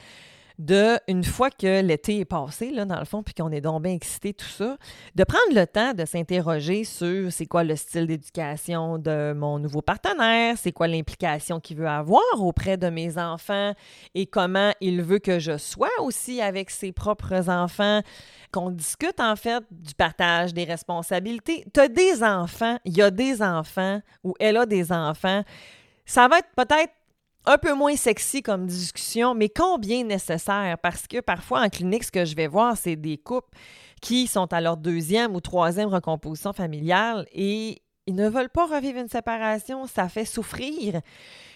de, 0.58 0.98
une 1.06 1.22
fois 1.22 1.50
que 1.50 1.82
l'été 1.82 2.18
est 2.18 2.24
passé, 2.24 2.70
là, 2.70 2.84
dans 2.84 2.98
le 2.98 3.04
fond, 3.04 3.22
puis 3.22 3.32
qu'on 3.32 3.50
est 3.52 3.60
donc 3.60 3.82
bien 3.82 3.92
excité, 3.92 4.34
tout 4.34 4.46
ça, 4.46 4.76
de 5.14 5.24
prendre 5.24 5.54
le 5.54 5.66
temps 5.66 5.94
de 5.94 6.04
s'interroger 6.04 6.82
sur 6.82 7.30
c'est 7.32 7.46
quoi 7.46 7.62
le 7.62 7.76
style 7.76 8.08
d'éducation 8.08 8.98
de 8.98 9.32
mon 9.36 9.60
nouveau 9.60 9.82
partenaire, 9.82 10.56
c'est 10.58 10.72
quoi 10.72 10.88
l'implication 10.88 11.60
qu'il 11.60 11.76
veut 11.76 11.88
avoir 11.88 12.22
auprès 12.38 12.76
de 12.76 12.88
mes 12.88 13.18
enfants 13.18 13.72
et 14.14 14.26
comment 14.26 14.72
il 14.80 15.02
veut 15.02 15.20
que 15.20 15.38
je 15.38 15.56
sois 15.56 15.88
aussi 16.00 16.40
avec 16.40 16.70
ses 16.70 16.90
propres 16.90 17.48
enfants, 17.48 18.02
qu'on 18.50 18.70
discute 18.70 19.20
en 19.20 19.36
fait 19.36 19.62
du 19.70 19.94
partage 19.94 20.54
des 20.54 20.64
responsabilités. 20.64 21.64
Tu 21.72 21.80
as 21.80 21.88
des 21.88 22.24
enfants, 22.24 22.78
il 22.84 22.96
y 22.96 23.02
a 23.02 23.10
des 23.10 23.42
enfants 23.42 24.00
ou 24.24 24.34
elle 24.40 24.56
a 24.56 24.66
des 24.66 24.90
enfants. 24.90 25.42
Ça 26.04 26.26
va 26.26 26.38
être 26.38 26.48
peut-être 26.56 26.92
un 27.48 27.56
peu 27.56 27.72
moins 27.72 27.96
sexy 27.96 28.42
comme 28.42 28.66
discussion, 28.66 29.34
mais 29.34 29.48
combien 29.48 30.04
nécessaire? 30.04 30.76
Parce 30.82 31.06
que 31.06 31.20
parfois, 31.20 31.62
en 31.62 31.70
clinique, 31.70 32.04
ce 32.04 32.12
que 32.12 32.26
je 32.26 32.36
vais 32.36 32.46
voir, 32.46 32.76
c'est 32.76 32.94
des 32.94 33.16
couples 33.16 33.56
qui 34.02 34.26
sont 34.26 34.52
à 34.52 34.60
leur 34.60 34.76
deuxième 34.76 35.34
ou 35.34 35.40
troisième 35.40 35.88
recomposition 35.88 36.52
familiale 36.52 37.26
et 37.32 37.80
ils 38.06 38.14
ne 38.14 38.28
veulent 38.28 38.50
pas 38.50 38.66
revivre 38.66 38.98
une 38.98 39.08
séparation, 39.08 39.86
ça 39.86 40.10
fait 40.10 40.26
souffrir. 40.26 41.00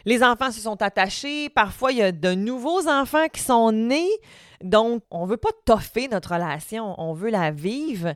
Les 0.07 0.23
enfants 0.23 0.51
se 0.51 0.61
sont 0.61 0.81
attachés, 0.81 1.51
parfois 1.51 1.93
il 1.93 1.99
y 1.99 2.03
a 2.03 2.11
de 2.11 2.35
nouveaux 2.35 2.89
enfants 2.89 3.29
qui 3.33 3.41
sont 3.41 3.71
nés, 3.71 4.11
donc 4.65 5.03
on 5.11 5.27
ne 5.27 5.31
veut 5.31 5.37
pas 5.37 5.53
toffer 5.67 6.09
notre 6.09 6.33
relation, 6.33 6.95
on 6.99 7.13
veut 7.13 7.31
la 7.31 7.51
vivre, 7.51 8.15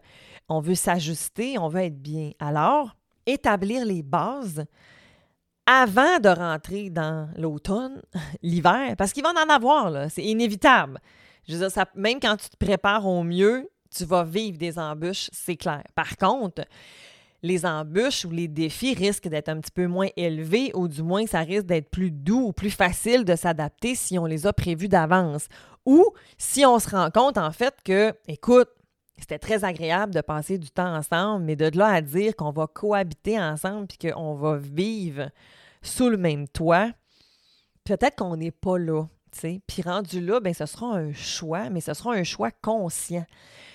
on 0.49 0.61
veut 0.61 0.75
s'ajuster, 0.75 1.59
on 1.59 1.69
veut 1.69 1.83
être 1.83 2.01
bien. 2.01 2.31
Alors, 2.41 2.97
établir 3.27 3.85
les 3.85 4.03
bases, 4.03 4.65
avant 5.67 6.19
de 6.21 6.29
rentrer 6.29 6.91
dans 6.91 7.29
l'automne, 7.37 8.01
l'hiver, 8.43 8.95
parce 8.97 9.13
qu'il 9.13 9.23
va 9.23 9.31
en 9.31 9.49
avoir, 9.49 10.11
c'est 10.11 10.25
inévitable. 10.25 10.99
Même 11.95 12.21
quand 12.21 12.37
tu 12.37 12.49
te 12.49 12.57
prépares 12.57 13.07
au 13.07 13.23
mieux, 13.23 13.69
tu 13.97 14.05
vas 14.05 14.25
vivre 14.25 14.59
des 14.59 14.79
embûches, 14.79 15.29
c'est 15.33 15.57
clair. 15.57 15.83
Par 15.95 16.17
contre, 16.17 16.63
les 17.43 17.65
embûches 17.65 18.25
ou 18.25 18.31
les 18.31 18.49
défis 18.49 18.95
risquent 18.95 19.29
d'être 19.29 19.49
un 19.49 19.61
petit 19.61 19.71
peu 19.71 19.87
moins 19.87 20.09
élevés 20.17 20.73
ou 20.75 20.89
du 20.89 21.03
moins 21.03 21.27
ça 21.27 21.41
risque 21.41 21.67
d'être 21.67 21.91
plus 21.91 22.11
doux 22.11 22.47
ou 22.49 22.53
plus 22.53 22.71
facile 22.71 23.25
de 23.25 23.37
s'adapter 23.37 23.95
si 23.95 24.19
on 24.19 24.27
les 24.27 24.47
a 24.47 24.53
prévus 24.53 24.89
d'avance. 24.89 25.47
Ou 25.85 26.05
si 26.37 26.67
on 26.67 26.79
se 26.79 26.91
rend 26.91 27.11
compte 27.11 27.39
en 27.39 27.53
fait 27.53 27.75
que, 27.85 28.13
écoute, 28.27 28.69
c'était 29.19 29.39
très 29.39 29.65
agréable 29.65 30.15
de 30.15 30.21
passer 30.21 30.59
du 30.59 30.71
temps 30.71 30.95
ensemble, 30.95 31.45
mais 31.45 31.57
de 31.57 31.77
là 31.77 31.87
à 31.87 32.01
dire 32.01 32.37
qu'on 32.37 32.51
va 32.51 32.67
cohabiter 32.67 33.41
ensemble 33.41 33.87
puis 33.87 34.11
qu'on 34.11 34.35
va 34.35 34.57
vivre 34.57 35.31
sous 35.83 36.09
le 36.09 36.17
même 36.17 36.49
toit, 36.49 36.91
peut-être 37.85 38.17
qu'on 38.17 38.37
n'est 38.37 38.51
pas 38.51 38.79
là. 38.79 39.05
Puis 39.41 39.83
rendu 39.83 40.21
là, 40.21 40.41
ben, 40.41 40.55
ce 40.55 40.67
sera 40.67 40.87
un 40.87 41.13
choix, 41.13 41.69
mais 41.71 41.81
ce 41.81 41.95
sera 41.95 42.15
un 42.15 42.25
choix 42.25 42.51
conscient. 42.51 43.27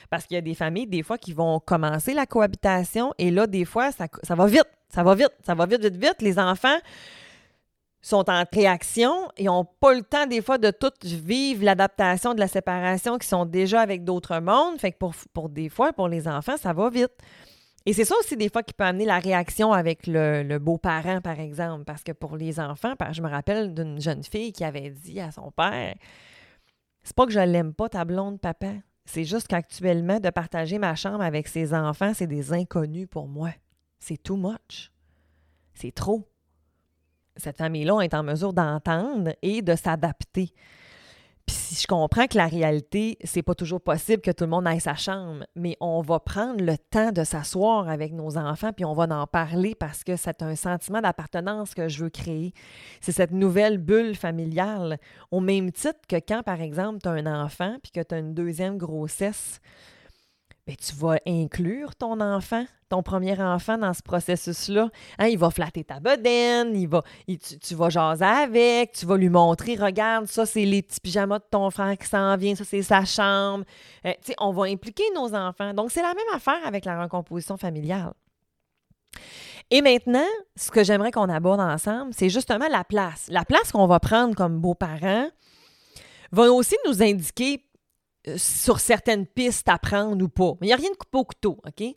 Parce 0.10 0.26
qu'il 0.26 0.36
y 0.36 0.38
a 0.38 0.42
des 0.42 0.56
familles, 0.56 0.88
des 0.88 1.04
fois, 1.04 1.18
qui 1.18 1.34
vont 1.34 1.60
commencer 1.60 2.14
la 2.14 2.26
cohabitation 2.26 3.14
et 3.18 3.32
là, 3.32 3.48
des 3.48 3.66
fois, 3.66 3.92
ça, 3.92 4.08
ça 4.24 4.36
va 4.36 4.48
vite, 4.48 4.68
ça 4.90 5.04
va 5.04 5.16
vite, 5.16 5.32
ça 5.46 5.56
va 5.56 5.66
vite, 5.66 5.82
vite, 5.82 5.96
vite. 5.96 6.22
Les 6.22 6.38
enfants 6.40 6.78
sont 8.02 8.30
en 8.30 8.44
réaction 8.52 9.30
et 9.38 9.46
n'ont 9.46 9.66
pas 9.66 9.94
le 9.94 10.02
temps 10.02 10.26
des 10.26 10.42
fois 10.42 10.58
de 10.58 10.72
tout 10.72 10.92
vivre 11.04 11.64
l'adaptation 11.64 12.34
de 12.34 12.40
la 12.40 12.48
séparation 12.48 13.18
qui 13.18 13.28
sont 13.28 13.46
déjà 13.46 13.82
avec 13.82 14.04
d'autres 14.04 14.40
mondes. 14.40 14.80
Fait 14.80 14.92
que 14.92 14.98
pour, 14.98 15.14
pour 15.34 15.50
des 15.50 15.70
fois, 15.70 15.94
pour 15.94 16.08
les 16.08 16.28
enfants, 16.28 16.58
ça 16.58 16.74
va 16.74 16.90
vite. 16.90 17.14
Et 17.86 17.94
c'est 17.94 18.06
ça 18.06 18.16
aussi 18.20 18.38
des 18.38 18.50
fois 18.50 18.62
qui 18.62 18.74
peut 18.74 18.84
amener 18.84 19.06
la 19.06 19.20
réaction 19.20 19.74
avec 19.74 20.06
le, 20.06 20.58
beau-parent, 20.60 21.20
par 21.22 21.40
exemple, 21.40 21.84
parce 21.84 22.04
que 22.04 22.12
pour 22.12 22.38
les 22.38 22.60
enfants, 22.60 22.94
je 23.12 23.22
me 23.22 23.30
rappelle 23.30 23.74
d'une 23.74 24.00
jeune 24.00 24.24
fille 24.24 24.54
qui 24.54 24.64
avait 24.64 24.92
dit 24.92 25.20
à 25.20 25.32
son 25.32 25.52
père 25.52 25.96
C'est 27.02 27.16
pas 27.16 27.26
que 27.26 27.32
je 27.32 27.40
l'aime 27.40 27.74
pas, 27.74 27.90
ta 27.90 28.06
blonde, 28.06 28.40
papa. 28.40 28.74
C'est 29.06 29.24
juste 29.24 29.48
qu'actuellement, 29.48 30.20
de 30.20 30.30
partager 30.30 30.78
ma 30.78 30.94
chambre 30.94 31.22
avec 31.22 31.48
ses 31.48 31.74
enfants, 31.74 32.14
c'est 32.14 32.28
des 32.28 32.54
inconnus 32.54 33.08
pour 33.10 33.28
moi. 33.28 33.50
C'est 34.00 34.22
too 34.22 34.38
much. 34.38 34.92
C'est 35.74 35.92
trop. 35.92 36.31
Cette 37.42 37.58
famille-là 37.58 38.02
est 38.02 38.14
en 38.14 38.22
mesure 38.22 38.54
d'entendre 38.54 39.34
et 39.42 39.62
de 39.62 39.76
s'adapter. 39.76 40.54
Puis 41.48 41.80
je 41.82 41.88
comprends 41.88 42.28
que 42.28 42.38
la 42.38 42.46
réalité, 42.46 43.18
c'est 43.24 43.42
pas 43.42 43.56
toujours 43.56 43.82
possible 43.82 44.22
que 44.22 44.30
tout 44.30 44.44
le 44.44 44.50
monde 44.52 44.68
aille 44.68 44.80
sa 44.80 44.94
chambre, 44.94 45.44
mais 45.56 45.76
on 45.82 46.02
va 46.02 46.20
prendre 46.20 46.64
le 46.64 46.78
temps 46.78 47.12
de 47.12 47.24
s'asseoir 47.24 47.90
avec 47.90 48.14
nos 48.14 48.38
enfants 48.38 48.72
puis 48.74 48.86
on 48.86 48.94
va 48.94 49.04
en 49.04 49.26
parler 49.26 49.74
parce 49.74 50.04
que 50.04 50.16
c'est 50.16 50.44
un 50.44 50.56
sentiment 50.56 51.02
d'appartenance 51.02 51.74
que 51.74 51.88
je 51.88 52.04
veux 52.04 52.10
créer. 52.12 52.54
C'est 53.02 53.12
cette 53.12 53.32
nouvelle 53.32 53.80
bulle 53.80 54.16
familiale. 54.16 55.00
Au 55.32 55.40
même 55.40 55.72
titre 55.72 56.00
que 56.08 56.18
quand, 56.18 56.44
par 56.44 56.62
exemple, 56.62 57.00
tu 57.02 57.10
as 57.10 57.14
un 57.14 57.44
enfant 57.44 57.78
puis 57.82 57.92
que 57.92 58.02
tu 58.02 58.14
as 58.14 58.20
une 58.20 58.36
deuxième 58.36 58.78
grossesse, 58.78 59.62
bien, 60.72 60.76
tu 60.76 60.96
vas 60.96 61.18
inclure 61.28 61.96
ton 61.96 62.20
enfant, 62.22 62.66
ton 62.90 63.04
premier 63.04 63.40
enfant 63.42 63.78
dans 63.78 63.94
ce 63.94 64.02
processus-là. 64.02 64.90
Hein, 65.20 65.28
il 65.28 65.38
va 65.38 65.50
flatter 65.50 65.84
ta 65.84 66.00
bedaine, 66.00 66.76
il 66.76 66.88
va, 66.88 67.04
tu, 67.28 67.76
vas 67.76 67.90
jaser 67.90 68.26
avec, 68.26 68.94
tu 68.94 69.06
vas 69.06 69.18
lui 69.18 69.30
montrer, 69.30 69.76
regarde, 69.76 70.28
ça, 70.28 70.46
c'est 70.46 70.66
les 70.66 70.82
petits 70.82 71.00
pyjamas 71.00 71.40
de 71.40 71.46
ton 71.50 71.70
frère 71.70 71.98
qui 71.98 72.08
s'en 72.08 72.36
vient, 72.38 72.56
ça, 72.56 72.64
c'est 72.64 72.82
sa 72.82 73.06
chambre. 73.06 73.66
Euh, 74.06 74.14
on 74.40 74.52
va 74.52 74.66
impliquer 74.66 75.04
nos 75.16 75.34
enfants. 75.34 75.74
Donc, 75.74 75.92
c'est 75.92 76.02
la 76.02 76.14
même 76.14 76.36
affaire 76.36 76.66
avec 76.66 76.86
la 76.86 77.02
recomposition 77.04 77.58
familiale. 77.58 78.14
Et 79.70 79.82
maintenant, 79.82 80.28
ce 80.56 80.70
que 80.70 80.84
j'aimerais 80.84 81.12
qu'on 81.12 81.30
aborde 81.30 81.62
ensemble, 81.62 82.14
c'est 82.14 82.30
justement 82.30 82.68
la 82.70 82.84
place. 82.84 83.28
La 83.30 83.46
place 83.46 83.72
qu'on 83.72 83.88
va 83.88 84.00
prendre 84.00 84.36
comme 84.36 84.60
beaux-parents 84.60 85.30
va 86.34 86.52
aussi 86.52 86.76
nous 86.86 87.02
indiquer 87.02 87.64
sur 88.38 88.80
certaines 88.80 89.26
pistes 89.26 89.68
à 89.70 89.78
prendre 89.78 90.24
ou 90.24 90.30
pas. 90.30 90.54
Il 90.62 90.68
n'y 90.68 90.74
a 90.74 90.76
rien 90.76 90.92
de 90.92 90.96
coupé 90.96 91.18
au 91.18 91.24
couteau, 91.24 91.58
OK? 91.66 91.96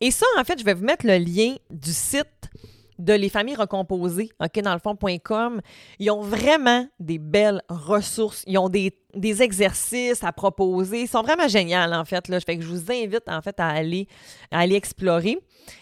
Et 0.00 0.10
ça, 0.10 0.26
en 0.38 0.44
fait, 0.44 0.58
je 0.58 0.64
vais 0.64 0.74
vous 0.74 0.84
mettre 0.84 1.06
le 1.06 1.18
lien 1.18 1.54
du 1.70 1.92
site 1.92 2.50
de 2.98 3.12
Les 3.12 3.28
Familles 3.28 3.56
Recomposées, 3.56 4.30
OK, 4.40 4.60
dans 4.62 4.72
le 4.72 4.78
fond.com. 4.78 5.60
Ils 5.98 6.10
ont 6.10 6.22
vraiment 6.22 6.86
des 6.98 7.18
belles 7.18 7.62
ressources. 7.68 8.42
Ils 8.46 8.58
ont 8.58 8.68
des, 8.68 8.92
exercices 9.14 10.22
à 10.24 10.32
proposer. 10.32 11.02
Ils 11.02 11.08
sont 11.08 11.22
vraiment 11.22 11.48
géniaux, 11.48 11.92
en 11.92 12.04
fait. 12.04 12.28
Là. 12.28 12.40
Que 12.40 12.60
je 12.60 12.66
vous 12.66 12.90
invite, 12.90 13.28
en 13.28 13.42
fait, 13.42 13.58
à 13.60 13.68
aller, 13.68 14.08
à 14.50 14.60
aller 14.60 14.76
explorer. 14.76 15.38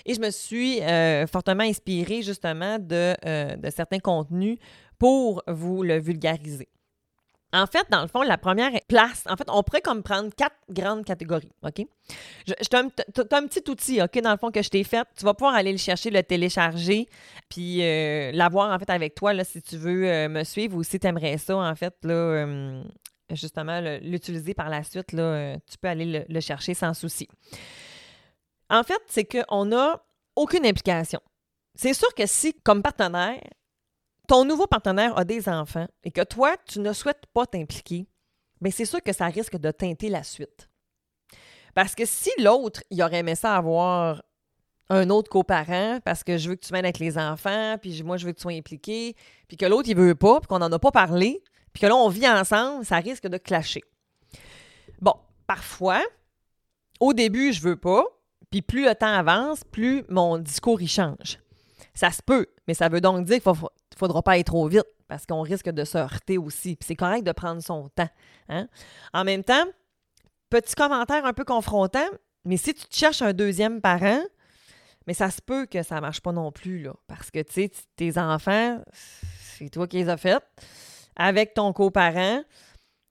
Et 0.06 0.14
je 0.14 0.20
me 0.20 0.30
suis 0.30 0.80
euh, 0.80 1.26
fortement 1.26 1.64
inspirée, 1.64 2.22
justement, 2.22 2.78
de, 2.78 3.14
euh, 3.24 3.56
de 3.56 3.70
certains 3.70 3.98
contenus 3.98 4.58
pour 4.98 5.42
vous 5.46 5.82
le 5.82 6.00
vulgariser. 6.00 6.68
En 7.54 7.68
fait, 7.68 7.86
dans 7.88 8.02
le 8.02 8.08
fond, 8.08 8.22
la 8.22 8.36
première 8.36 8.72
place, 8.88 9.22
en 9.28 9.36
fait, 9.36 9.48
on 9.48 9.62
pourrait 9.62 9.80
comme 9.80 10.02
prendre 10.02 10.34
quatre 10.34 10.56
grandes 10.68 11.04
catégories, 11.04 11.52
OK? 11.62 11.86
Je, 12.48 12.52
tu 12.52 12.76
as, 12.76 12.80
un 12.80 13.46
petit 13.46 13.70
outil, 13.70 14.02
OK, 14.02 14.20
dans 14.20 14.32
le 14.32 14.38
fond, 14.38 14.50
que 14.50 14.60
je 14.60 14.68
t'ai 14.68 14.82
fait. 14.82 15.06
Tu 15.16 15.24
vas 15.24 15.34
pouvoir 15.34 15.54
aller 15.54 15.70
le 15.70 15.78
chercher, 15.78 16.10
le 16.10 16.24
télécharger, 16.24 17.08
puis 17.48 17.84
euh, 17.84 18.32
l'avoir, 18.32 18.74
en 18.74 18.78
fait, 18.80 18.90
avec 18.90 19.14
toi, 19.14 19.32
là, 19.32 19.44
si 19.44 19.62
tu 19.62 19.76
veux 19.76 20.08
euh, 20.08 20.28
me 20.28 20.42
suivre 20.42 20.76
ou 20.76 20.82
si 20.82 20.98
tu 20.98 21.06
aimerais 21.06 21.38
ça, 21.38 21.56
en 21.56 21.74
fait, 21.76 21.94
là, 22.02 22.12
euh, 22.12 22.82
justement, 23.30 23.80
l'utiliser 24.02 24.52
par 24.52 24.68
la 24.68 24.82
suite, 24.82 25.12
là, 25.12 25.56
tu 25.70 25.78
peux 25.78 25.88
aller 25.88 26.06
le, 26.06 26.24
le 26.28 26.40
chercher 26.40 26.74
sans 26.74 26.92
souci. 26.92 27.28
En 28.68 28.82
fait, 28.82 29.00
c'est 29.06 29.24
qu'on 29.24 29.66
n'a 29.66 30.02
aucune 30.34 30.66
implication. 30.66 31.20
C'est 31.76 31.94
sûr 31.94 32.12
que 32.14 32.26
si, 32.26 32.52
comme 32.64 32.82
partenaire, 32.82 33.40
ton 34.26 34.44
nouveau 34.44 34.66
partenaire 34.66 35.16
a 35.18 35.24
des 35.24 35.48
enfants 35.48 35.86
et 36.02 36.10
que 36.10 36.22
toi, 36.22 36.56
tu 36.66 36.80
ne 36.80 36.92
souhaites 36.92 37.26
pas 37.32 37.46
t'impliquer, 37.46 38.06
bien, 38.60 38.70
c'est 38.70 38.84
sûr 38.84 39.02
que 39.02 39.12
ça 39.12 39.26
risque 39.26 39.56
de 39.56 39.70
teinter 39.70 40.08
la 40.08 40.22
suite. 40.22 40.68
Parce 41.74 41.94
que 41.94 42.04
si 42.04 42.30
l'autre, 42.38 42.82
il 42.90 43.02
aurait 43.02 43.18
aimé 43.18 43.34
ça 43.34 43.56
avoir 43.56 44.22
un 44.90 45.10
autre 45.10 45.30
coparent 45.30 45.98
parce 46.04 46.22
que 46.22 46.38
je 46.38 46.50
veux 46.50 46.54
que 46.56 46.64
tu 46.64 46.72
m'aides 46.72 46.84
avec 46.84 46.98
les 46.98 47.18
enfants, 47.18 47.76
puis 47.80 48.02
moi, 48.02 48.16
je 48.16 48.26
veux 48.26 48.32
que 48.32 48.38
tu 48.38 48.42
sois 48.42 48.52
impliqué, 48.52 49.16
puis 49.48 49.56
que 49.56 49.66
l'autre, 49.66 49.88
il 49.88 49.96
veut 49.96 50.14
pas, 50.14 50.40
puis 50.40 50.46
qu'on 50.46 50.58
n'en 50.58 50.70
a 50.70 50.78
pas 50.78 50.92
parlé, 50.92 51.42
puis 51.72 51.80
que 51.80 51.86
là, 51.86 51.96
on 51.96 52.08
vit 52.08 52.28
ensemble, 52.28 52.84
ça 52.84 52.96
risque 52.96 53.26
de 53.26 53.38
clasher. 53.38 53.82
Bon, 55.00 55.14
parfois, 55.46 56.02
au 57.00 57.12
début, 57.12 57.52
je 57.52 57.60
veux 57.60 57.76
pas, 57.76 58.04
puis 58.50 58.62
plus 58.62 58.84
le 58.84 58.94
temps 58.94 59.12
avance, 59.12 59.64
plus 59.64 60.04
mon 60.08 60.38
discours, 60.38 60.80
il 60.80 60.88
change. 60.88 61.38
Ça 61.94 62.10
se 62.10 62.22
peut, 62.22 62.46
mais 62.68 62.74
ça 62.74 62.88
veut 62.88 63.00
donc 63.00 63.24
dire 63.24 63.42
qu'il 63.42 63.54
faut, 63.54 63.70
ne 63.94 63.98
faudra 63.98 64.22
pas 64.22 64.32
aller 64.32 64.44
trop 64.44 64.66
vite 64.66 64.86
parce 65.08 65.26
qu'on 65.26 65.42
risque 65.42 65.70
de 65.70 65.84
se 65.84 65.98
heurter 65.98 66.38
aussi. 66.38 66.76
Puis 66.76 66.86
c'est 66.86 66.96
correct 66.96 67.24
de 67.24 67.32
prendre 67.32 67.62
son 67.62 67.88
temps. 67.90 68.08
Hein. 68.48 68.68
En 69.12 69.24
même 69.24 69.44
temps, 69.44 69.64
petit 70.50 70.74
commentaire 70.74 71.24
un 71.24 71.32
peu 71.32 71.44
confrontant, 71.44 72.08
mais 72.44 72.56
si 72.56 72.74
tu 72.74 72.86
te 72.86 72.94
cherches 72.94 73.22
un 73.22 73.32
deuxième 73.32 73.80
parent, 73.80 74.20
mais 75.06 75.14
ça 75.14 75.30
se 75.30 75.40
peut 75.42 75.66
que 75.66 75.82
ça 75.82 75.96
ne 75.96 76.00
marche 76.00 76.20
pas 76.20 76.32
non 76.32 76.52
plus, 76.52 76.82
là. 76.82 76.94
Parce 77.06 77.30
que, 77.30 77.40
tu 77.40 77.52
sais, 77.52 77.72
tes 77.96 78.18
enfants, 78.18 78.80
c'est 78.92 79.68
toi 79.68 79.86
qui 79.86 79.98
les 79.98 80.08
as 80.08 80.16
faits, 80.16 80.42
avec 81.16 81.54
ton 81.54 81.72
coparent, 81.72 82.42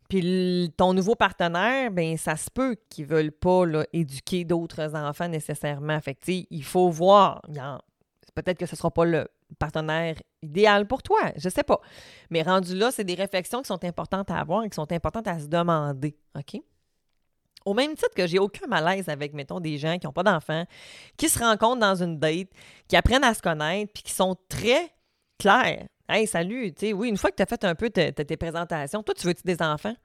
puis 0.10 0.74
ton 0.78 0.94
nouveau 0.94 1.16
partenaire, 1.16 1.90
ben 1.92 2.18
ça 2.18 2.36
se 2.36 2.50
peut 2.50 2.76
qu'ils 2.90 3.06
ne 3.06 3.10
veulent 3.10 3.32
pas 3.32 3.64
éduquer 3.94 4.44
d'autres 4.44 4.96
enfants 4.96 5.28
nécessairement. 5.28 6.00
Fait 6.02 6.18
il 6.28 6.64
faut 6.64 6.90
voir. 6.90 7.42
Peut-être 8.36 8.58
que 8.58 8.66
ce 8.66 8.76
ne 8.76 8.78
sera 8.78 8.92
pas 8.92 9.06
le, 9.06 9.28
partenaire 9.60 10.16
idéal 10.42 10.88
pour 10.88 11.04
toi. 11.04 11.20
Je 11.38 11.50
sais 11.50 11.64
pas. 11.64 11.80
Mais 12.30 12.42
rendu 12.42 12.76
là, 12.76 12.92
c'est 12.92 13.04
des 13.04 13.16
réflexions 13.16 13.62
qui 13.62 13.68
sont 13.68 13.84
importantes 13.84 14.30
à 14.32 14.38
avoir 14.40 14.64
et 14.64 14.70
qui 14.70 14.76
sont 14.76 14.92
importantes 14.92 15.28
à 15.28 15.40
se 15.40 15.48
demander. 15.48 16.18
OK? 16.38 16.62
Au 17.66 17.74
même 17.74 17.96
titre 17.96 18.14
que 18.16 18.28
j'ai 18.28 18.40
aucun 18.40 18.68
malaise 18.68 19.08
avec, 19.08 19.34
mettons, 19.34 19.62
des 19.62 19.78
gens 19.78 19.98
qui 19.98 20.06
n'ont 20.06 20.12
pas 20.12 20.24
d'enfants, 20.24 20.66
qui 21.16 21.30
se 21.30 21.40
rencontrent 21.40 21.80
dans 21.80 21.96
une 21.96 22.20
date, 22.20 22.50
qui 22.90 22.98
apprennent 22.98 23.24
à 23.24 23.34
se 23.34 23.42
connaître, 23.42 23.94
puis 23.94 24.04
qui 24.04 24.12
sont 24.12 24.36
très 24.50 24.92
clairs. 25.40 25.86
Hey, 26.10 26.28
salut, 26.28 26.74
tu 26.74 26.88
sais, 26.88 26.94
oui, 26.94 27.08
une 27.08 27.16
fois 27.16 27.32
que 27.32 27.38
tu 27.38 27.44
as 27.44 27.46
fait 27.46 27.64
un 27.64 27.76
peu 27.76 27.90
tes 27.90 28.38
présentations, 28.38 29.02
toi, 29.02 29.16
tu 29.16 29.26
veux-tu 29.26 29.44
des 29.46 29.62
enfants? 29.62 29.96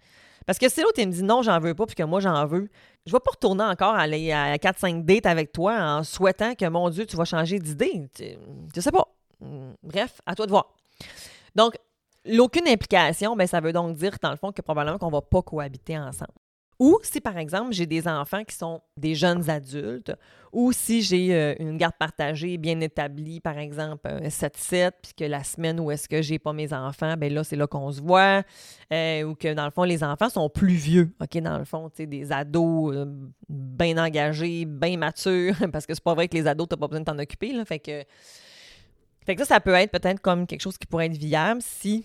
Parce 0.46 0.58
que 0.58 0.68
si 0.68 0.80
l'autre, 0.80 0.98
il 0.98 1.08
me 1.08 1.12
dit 1.12 1.24
non, 1.24 1.42
j'en 1.42 1.58
veux 1.58 1.74
pas, 1.74 1.84
puis 1.84 1.96
que 1.96 2.04
moi, 2.04 2.20
j'en 2.20 2.46
veux, 2.46 2.70
je 3.04 3.12
vais 3.12 3.18
pas 3.18 3.32
retourner 3.32 3.64
encore 3.64 3.96
aller 3.96 4.30
à 4.30 4.56
4-5 4.56 5.04
dates 5.04 5.26
avec 5.26 5.50
toi 5.50 5.76
en 5.78 6.04
souhaitant 6.04 6.54
que, 6.54 6.64
mon 6.66 6.88
Dieu, 6.90 7.04
tu 7.06 7.16
vas 7.16 7.24
changer 7.24 7.58
d'idée. 7.58 8.08
Je 8.72 8.80
sais 8.80 8.92
pas. 8.92 9.08
Bref, 9.82 10.20
à 10.26 10.34
toi 10.34 10.46
de 10.46 10.50
voir. 10.50 10.74
Donc, 11.54 11.76
l'aucune 12.24 12.68
implication, 12.68 13.36
ben, 13.36 13.46
ça 13.46 13.60
veut 13.60 13.72
donc 13.72 13.96
dire, 13.96 14.16
dans 14.22 14.30
le 14.30 14.36
fond, 14.36 14.52
que 14.52 14.62
probablement 14.62 14.98
qu'on 14.98 15.10
va 15.10 15.22
pas 15.22 15.42
cohabiter 15.42 15.98
ensemble. 15.98 16.32
Ou 16.80 16.96
si, 17.02 17.20
par 17.20 17.36
exemple, 17.36 17.72
j'ai 17.72 17.86
des 17.86 18.06
enfants 18.06 18.44
qui 18.44 18.54
sont 18.54 18.80
des 18.96 19.16
jeunes 19.16 19.50
adultes, 19.50 20.12
ou 20.52 20.70
si 20.70 21.02
j'ai 21.02 21.34
euh, 21.34 21.54
une 21.58 21.76
garde 21.76 21.96
partagée 21.98 22.56
bien 22.56 22.78
établie, 22.80 23.40
par 23.40 23.58
exemple, 23.58 24.06
un 24.06 24.28
7-7, 24.28 24.92
puis 25.02 25.12
que 25.16 25.24
la 25.24 25.42
semaine 25.42 25.80
où 25.80 25.90
est-ce 25.90 26.08
que 26.08 26.22
j'ai 26.22 26.38
pas 26.38 26.52
mes 26.52 26.72
enfants, 26.72 27.14
ben 27.16 27.34
là, 27.34 27.42
c'est 27.42 27.56
là 27.56 27.66
qu'on 27.66 27.90
se 27.90 28.00
voit, 28.00 28.44
euh, 28.92 29.24
ou 29.24 29.34
que, 29.34 29.52
dans 29.54 29.64
le 29.64 29.72
fond, 29.72 29.82
les 29.82 30.04
enfants 30.04 30.28
sont 30.28 30.48
plus 30.48 30.74
vieux, 30.74 31.10
OK, 31.20 31.38
dans 31.42 31.58
le 31.58 31.64
fond, 31.64 31.90
tu 31.90 31.96
sais, 31.96 32.06
des 32.06 32.30
ados 32.30 32.94
euh, 32.94 33.06
bien 33.48 33.98
engagés, 33.98 34.64
bien 34.64 34.96
matures, 34.98 35.56
parce 35.72 35.84
que 35.84 35.94
c'est 35.94 36.04
pas 36.04 36.14
vrai 36.14 36.28
que 36.28 36.36
les 36.36 36.46
ados, 36.46 36.68
t'as 36.68 36.76
pas 36.76 36.86
besoin 36.86 37.00
de 37.00 37.06
t'en 37.06 37.18
occuper, 37.18 37.52
là, 37.52 37.64
fait 37.64 37.80
que... 37.80 38.04
Fait 39.28 39.36
que 39.36 39.42
ça, 39.42 39.56
ça 39.56 39.60
peut 39.60 39.74
être 39.74 39.90
peut-être 39.90 40.20
comme 40.22 40.46
quelque 40.46 40.62
chose 40.62 40.78
qui 40.78 40.86
pourrait 40.86 41.04
être 41.04 41.18
viable 41.18 41.60
si 41.60 42.02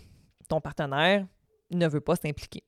ton 0.50 0.60
partenaire 0.60 1.26
ne 1.72 1.88
veut 1.88 2.02
pas 2.02 2.18
s'impliquer. 2.18 2.66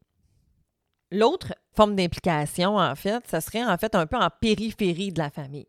L'autre 1.12 1.54
forme 1.76 1.94
d'implication, 1.94 2.78
en 2.78 2.96
fait, 2.96 3.28
ça 3.28 3.42
serait 3.42 3.66
en 3.66 3.78
fait 3.78 3.94
un 3.96 4.06
peu 4.06 4.16
en 4.16 4.30
périphérie 4.30 5.12
de 5.12 5.20
la 5.20 5.30
famille. 5.30 5.68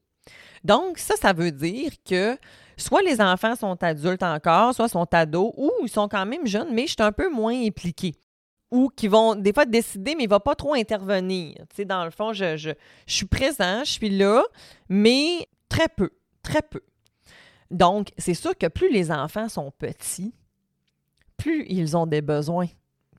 Donc, 0.62 0.98
ça, 0.98 1.16
ça 1.16 1.32
veut 1.32 1.50
dire 1.50 1.90
que 2.08 2.38
soit 2.76 3.02
les 3.02 3.20
enfants 3.20 3.56
sont 3.56 3.82
adultes 3.82 4.22
encore, 4.22 4.72
soit 4.72 4.88
sont 4.88 5.12
ados, 5.12 5.52
ou 5.56 5.72
ils 5.82 5.88
sont 5.88 6.06
quand 6.06 6.24
même 6.24 6.46
jeunes, 6.46 6.72
mais 6.72 6.86
je 6.86 6.92
suis 6.92 7.02
un 7.02 7.10
peu 7.10 7.28
moins 7.28 7.60
impliquée. 7.66 8.14
Ou 8.70 8.88
qui 8.88 9.08
vont 9.08 9.34
des 9.34 9.52
fois 9.52 9.64
décider, 9.64 10.14
mais 10.14 10.22
ils 10.22 10.28
ne 10.28 10.34
vont 10.34 10.38
pas 10.38 10.54
trop 10.54 10.74
intervenir. 10.74 11.56
Tu 11.70 11.78
sais, 11.78 11.84
dans 11.84 12.04
le 12.04 12.12
fond, 12.12 12.32
je, 12.32 12.56
je, 12.56 12.70
je 13.08 13.12
suis 13.12 13.26
présent, 13.26 13.80
je 13.80 13.90
suis 13.90 14.10
là, 14.10 14.44
mais 14.88 15.48
très 15.68 15.88
peu, 15.88 16.10
très 16.44 16.62
peu. 16.62 16.82
Donc, 17.70 18.12
c'est 18.18 18.34
sûr 18.34 18.56
que 18.56 18.66
plus 18.66 18.90
les 18.90 19.10
enfants 19.10 19.48
sont 19.48 19.70
petits, 19.70 20.34
plus 21.36 21.66
ils 21.68 21.96
ont 21.96 22.06
des 22.06 22.22
besoins, 22.22 22.68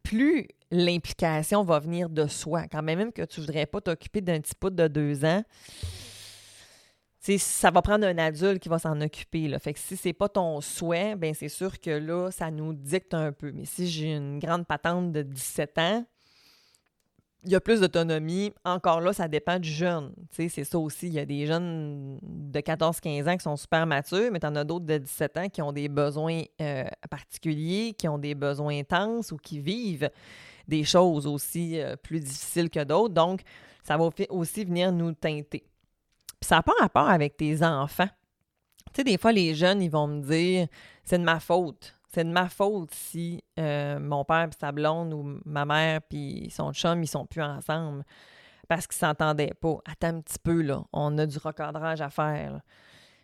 plus 0.03 0.47
l'implication 0.71 1.63
va 1.63 1.79
venir 1.79 2.09
de 2.09 2.27
soi. 2.27 2.67
Quand 2.67 2.81
même, 2.81 2.99
même 2.99 3.13
que 3.13 3.23
tu 3.23 3.39
ne 3.39 3.45
voudrais 3.45 3.65
pas 3.65 3.81
t'occuper 3.81 4.21
d'un 4.21 4.39
petit 4.39 4.55
pote 4.55 4.75
de 4.75 4.87
deux 4.87 5.25
ans, 5.25 5.43
ça 7.37 7.71
va 7.71 7.81
prendre 7.81 8.07
un 8.07 8.17
adulte 8.17 8.61
qui 8.61 8.69
va 8.69 8.79
s'en 8.79 9.01
occuper. 9.01 9.49
Là. 9.49 9.59
Fait 9.59 9.73
que 9.73 9.79
si 9.79 9.97
c'est 9.97 10.13
pas 10.13 10.29
ton 10.29 10.61
souhait, 10.61 11.15
ben 11.15 11.33
c'est 11.33 11.49
sûr 11.49 11.79
que 11.79 11.89
là, 11.89 12.31
ça 12.31 12.49
nous 12.51 12.73
dicte 12.73 13.13
un 13.13 13.33
peu. 13.33 13.51
Mais 13.51 13.65
si 13.65 13.87
j'ai 13.89 14.13
une 14.13 14.39
grande 14.39 14.65
patente 14.65 15.11
de 15.11 15.23
17 15.23 15.77
ans, 15.77 16.05
il 17.47 17.53
y 17.53 17.55
a 17.55 17.61
plus 17.61 17.79
d'autonomie. 17.79 18.53
Encore 18.65 18.99
là, 18.99 19.13
ça 19.13 19.29
dépend 19.29 19.57
du 19.57 19.69
jeune. 19.69 20.11
C'est 20.31 20.49
ça 20.49 20.77
aussi. 20.77 21.07
Il 21.07 21.13
y 21.13 21.19
a 21.19 21.25
des 21.25 21.47
jeunes 21.47 22.19
de 22.21 22.59
14-15 22.59 23.29
ans 23.29 23.37
qui 23.37 23.43
sont 23.43 23.55
super 23.55 23.87
matures, 23.87 24.29
mais 24.31 24.39
tu 24.39 24.47
en 24.47 24.55
as 24.57 24.65
d'autres 24.65 24.85
de 24.85 24.97
17 24.97 25.37
ans 25.37 25.49
qui 25.49 25.61
ont 25.61 25.71
des 25.71 25.87
besoins 25.87 26.41
euh, 26.61 26.83
particuliers, 27.09 27.95
qui 27.97 28.07
ont 28.09 28.17
des 28.17 28.35
besoins 28.35 28.79
intenses 28.79 29.31
ou 29.31 29.37
qui 29.37 29.59
vivent 29.59 30.09
des 30.67 30.83
choses 30.83 31.25
aussi 31.25 31.79
euh, 31.79 31.95
plus 31.95 32.19
difficiles 32.19 32.69
que 32.69 32.83
d'autres. 32.83 33.13
Donc, 33.13 33.41
ça 33.81 33.95
va 33.95 34.09
aussi 34.29 34.65
venir 34.65 34.91
nous 34.91 35.13
teinter. 35.13 35.63
Puis 36.39 36.47
ça 36.47 36.57
n'a 36.57 36.63
pas 36.63 36.73
rapport 36.81 37.09
avec 37.09 37.37
tes 37.37 37.63
enfants. 37.63 38.09
Tu 38.93 38.97
sais, 38.97 39.03
des 39.05 39.17
fois, 39.17 39.31
les 39.31 39.55
jeunes, 39.55 39.81
ils 39.81 39.89
vont 39.89 40.07
me 40.07 40.21
dire 40.21 40.67
c'est 41.05 41.17
de 41.17 41.23
ma 41.23 41.39
faute 41.39 41.96
c'est 42.07 42.23
de 42.23 42.29
ma 42.29 42.49
faute 42.49 42.93
si 42.93 43.43
euh, 43.59 43.99
mon 43.99 44.23
père 44.23 44.47
et 44.47 44.57
sa 44.59 44.71
blonde 44.71 45.13
ou 45.13 45.39
ma 45.45 45.65
mère 45.65 46.01
puis 46.01 46.49
son 46.55 46.73
chum, 46.73 47.03
ils 47.03 47.07
sont 47.07 47.25
plus 47.25 47.41
ensemble 47.41 48.03
parce 48.67 48.87
qu'ils 48.87 48.97
s'entendaient 48.97 49.53
pas. 49.59 49.77
Attends 49.85 50.17
un 50.17 50.21
petit 50.21 50.39
peu, 50.39 50.61
là. 50.61 50.83
On 50.93 51.17
a 51.17 51.25
du 51.25 51.37
recadrage 51.37 52.01
à 52.01 52.09
faire. 52.09 52.61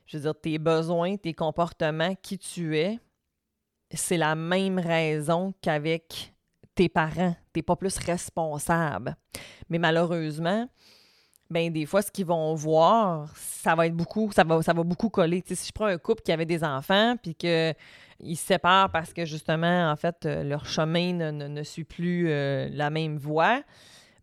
Je 0.06 0.18
veux 0.18 0.24
dire, 0.24 0.40
tes 0.40 0.58
besoins, 0.58 1.18
tes 1.18 1.34
comportements, 1.34 2.16
qui 2.22 2.38
tu 2.38 2.78
es, 2.78 3.00
c'est 3.92 4.18
la 4.18 4.36
même 4.36 4.80
raison 4.80 5.54
qu'avec 5.62 6.34
tes 6.76 6.90
parents. 6.90 7.36
Tu 7.54 7.60
n'es 7.60 7.64
pas 7.64 7.76
plus 7.76 7.98
responsable. 7.98 9.16
Mais 9.70 9.80
malheureusement, 9.80 10.68
ben 11.50 11.72
des 11.72 11.86
fois, 11.86 12.02
ce 12.02 12.12
qu'ils 12.12 12.26
vont 12.26 12.56
voir, 12.56 13.32
ça 13.38 13.76
va 13.76 13.88
être 13.88 13.96
beaucoup, 13.96 14.32
ça 14.32 14.44
va, 14.44 14.62
ça 14.62 14.74
va 14.74 14.84
beaucoup 14.84 15.10
coller. 15.10 15.44
si 15.46 15.68
je 15.68 15.72
prends 15.72 15.86
un 15.86 15.98
couple 15.98 16.24
qui 16.24 16.32
avait 16.32 16.46
des 16.46 16.64
enfants, 16.64 17.16
puis 17.22 17.36
qu'ils 18.20 18.38
se 18.38 18.46
séparent 18.46 18.92
parce 18.92 19.14
que 19.14 19.26
justement, 19.26 19.92
en 19.92 19.96
fait, 19.96 20.26
euh, 20.26 20.44
leur 20.44 20.66
chemin 20.66 21.14
ne, 21.14 21.64
suit 21.64 21.84
plus 21.84 22.30
euh, 22.30 22.70
la 22.72 22.90
même 22.90 23.18
voie, 23.18 23.62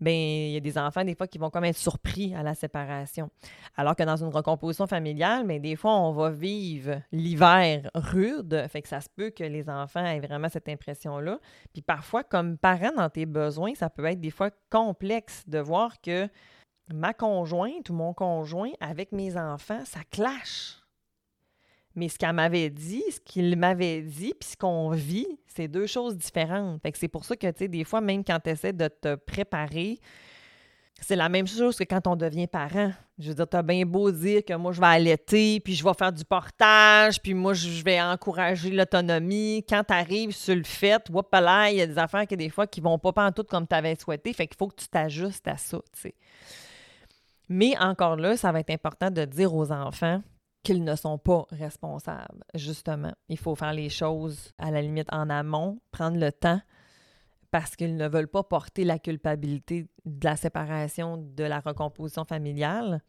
ben 0.00 0.14
il 0.14 0.52
y 0.52 0.56
a 0.56 0.60
des 0.60 0.78
enfants, 0.78 1.04
des 1.04 1.14
fois, 1.14 1.26
qui 1.26 1.38
vont 1.38 1.50
comme 1.50 1.64
être 1.64 1.76
surpris 1.76 2.34
à 2.34 2.42
la 2.42 2.54
séparation. 2.54 3.30
Alors 3.76 3.94
que 3.94 4.02
dans 4.02 4.16
une 4.16 4.30
recomposition 4.30 4.86
familiale, 4.86 5.46
ben, 5.46 5.60
des 5.60 5.76
fois, 5.76 5.94
on 5.94 6.12
va 6.12 6.30
vivre 6.30 7.02
l'hiver 7.12 7.90
rude, 7.94 8.66
fait 8.70 8.82
que 8.82 8.88
ça 8.88 9.00
se 9.00 9.08
peut 9.14 9.30
que 9.30 9.44
les 9.44 9.68
enfants 9.68 10.04
aient 10.04 10.20
vraiment 10.20 10.48
cette 10.48 10.68
impression-là. 10.68 11.38
Puis 11.72 11.82
parfois, 11.82 12.24
comme 12.24 12.56
parent 12.56 12.92
dans 12.96 13.10
tes 13.10 13.26
besoins, 13.26 13.74
ça 13.74 13.90
peut 13.90 14.06
être 14.06 14.20
des 14.20 14.30
fois 14.30 14.50
complexe 14.70 15.44
de 15.46 15.58
voir 15.58 16.00
que 16.00 16.28
ma 16.92 17.14
conjointe 17.14 17.90
ou 17.90 17.94
mon 17.94 18.14
conjoint 18.14 18.70
avec 18.80 19.12
mes 19.12 19.36
enfants, 19.36 19.84
ça 19.84 20.00
clash. 20.10 20.79
Mais 21.94 22.08
ce 22.08 22.18
qu'elle 22.18 22.32
m'avait 22.32 22.70
dit, 22.70 23.02
ce 23.10 23.20
qu'il 23.20 23.56
m'avait 23.56 24.02
dit, 24.02 24.32
puis 24.38 24.50
ce 24.50 24.56
qu'on 24.56 24.90
vit, 24.90 25.26
c'est 25.46 25.68
deux 25.68 25.86
choses 25.86 26.16
différentes. 26.16 26.80
Fait 26.82 26.94
c'est 26.96 27.08
pour 27.08 27.24
ça 27.24 27.36
que, 27.36 27.46
tu 27.48 27.58
sais, 27.58 27.68
des 27.68 27.84
fois, 27.84 28.00
même 28.00 28.24
quand 28.24 28.38
tu 28.38 28.50
essaies 28.50 28.72
de 28.72 28.88
te 28.88 29.16
préparer, 29.16 29.98
c'est 31.00 31.16
la 31.16 31.28
même 31.28 31.46
chose 31.46 31.76
que 31.76 31.84
quand 31.84 32.06
on 32.06 32.14
devient 32.14 32.46
parent. 32.46 32.92
Je 33.18 33.28
veux 33.28 33.34
dire, 33.34 33.48
t'as 33.48 33.62
bien 33.62 33.84
beau 33.84 34.10
dire 34.10 34.44
que 34.44 34.54
moi, 34.54 34.72
je 34.72 34.80
vais 34.80 34.86
allaiter, 34.86 35.60
puis 35.60 35.74
je 35.74 35.82
vais 35.82 35.94
faire 35.94 36.12
du 36.12 36.24
portage, 36.24 37.20
puis 37.20 37.34
moi, 37.34 37.54
je 37.54 37.82
vais 37.82 38.00
encourager 38.00 38.70
l'autonomie. 38.70 39.64
Quand 39.68 39.82
tu 39.84 39.92
arrives 39.92 40.32
sur 40.32 40.54
le 40.54 40.62
fait, 40.62 41.02
il 41.10 41.76
y 41.76 41.80
a 41.82 41.86
des 41.86 41.98
affaires 41.98 42.26
que 42.26 42.34
des 42.34 42.50
fois 42.50 42.66
qui 42.66 42.80
vont 42.80 42.98
pas 42.98 43.12
en 43.16 43.32
tout 43.32 43.44
comme 43.44 43.66
tu 43.66 43.74
avais 43.74 43.96
souhaité. 43.96 44.32
Fait 44.32 44.46
qu'il 44.46 44.56
faut 44.56 44.68
que 44.68 44.76
tu 44.76 44.88
t'ajustes 44.88 45.48
à 45.48 45.56
ça, 45.56 45.78
tu 45.92 46.00
sais. 46.00 46.14
Mais 47.48 47.76
encore 47.78 48.16
là, 48.16 48.36
ça 48.36 48.52
va 48.52 48.60
être 48.60 48.70
important 48.70 49.10
de 49.10 49.24
dire 49.24 49.52
aux 49.54 49.72
enfants 49.72 50.22
qu'ils 50.62 50.84
ne 50.84 50.94
sont 50.94 51.18
pas 51.18 51.46
responsables, 51.50 52.44
justement. 52.54 53.12
Il 53.28 53.38
faut 53.38 53.54
faire 53.54 53.72
les 53.72 53.88
choses 53.88 54.52
à 54.58 54.70
la 54.70 54.82
limite 54.82 55.08
en 55.12 55.30
amont, 55.30 55.80
prendre 55.90 56.18
le 56.18 56.32
temps 56.32 56.60
parce 57.50 57.76
qu'ils 57.76 57.96
ne 57.96 58.08
veulent 58.08 58.28
pas 58.28 58.42
porter 58.42 58.84
la 58.84 58.98
culpabilité 58.98 59.88
de 60.04 60.24
la 60.24 60.36
séparation, 60.36 61.16
de 61.16 61.44
la 61.44 61.60
recomposition 61.60 62.24
familiale. 62.24 63.02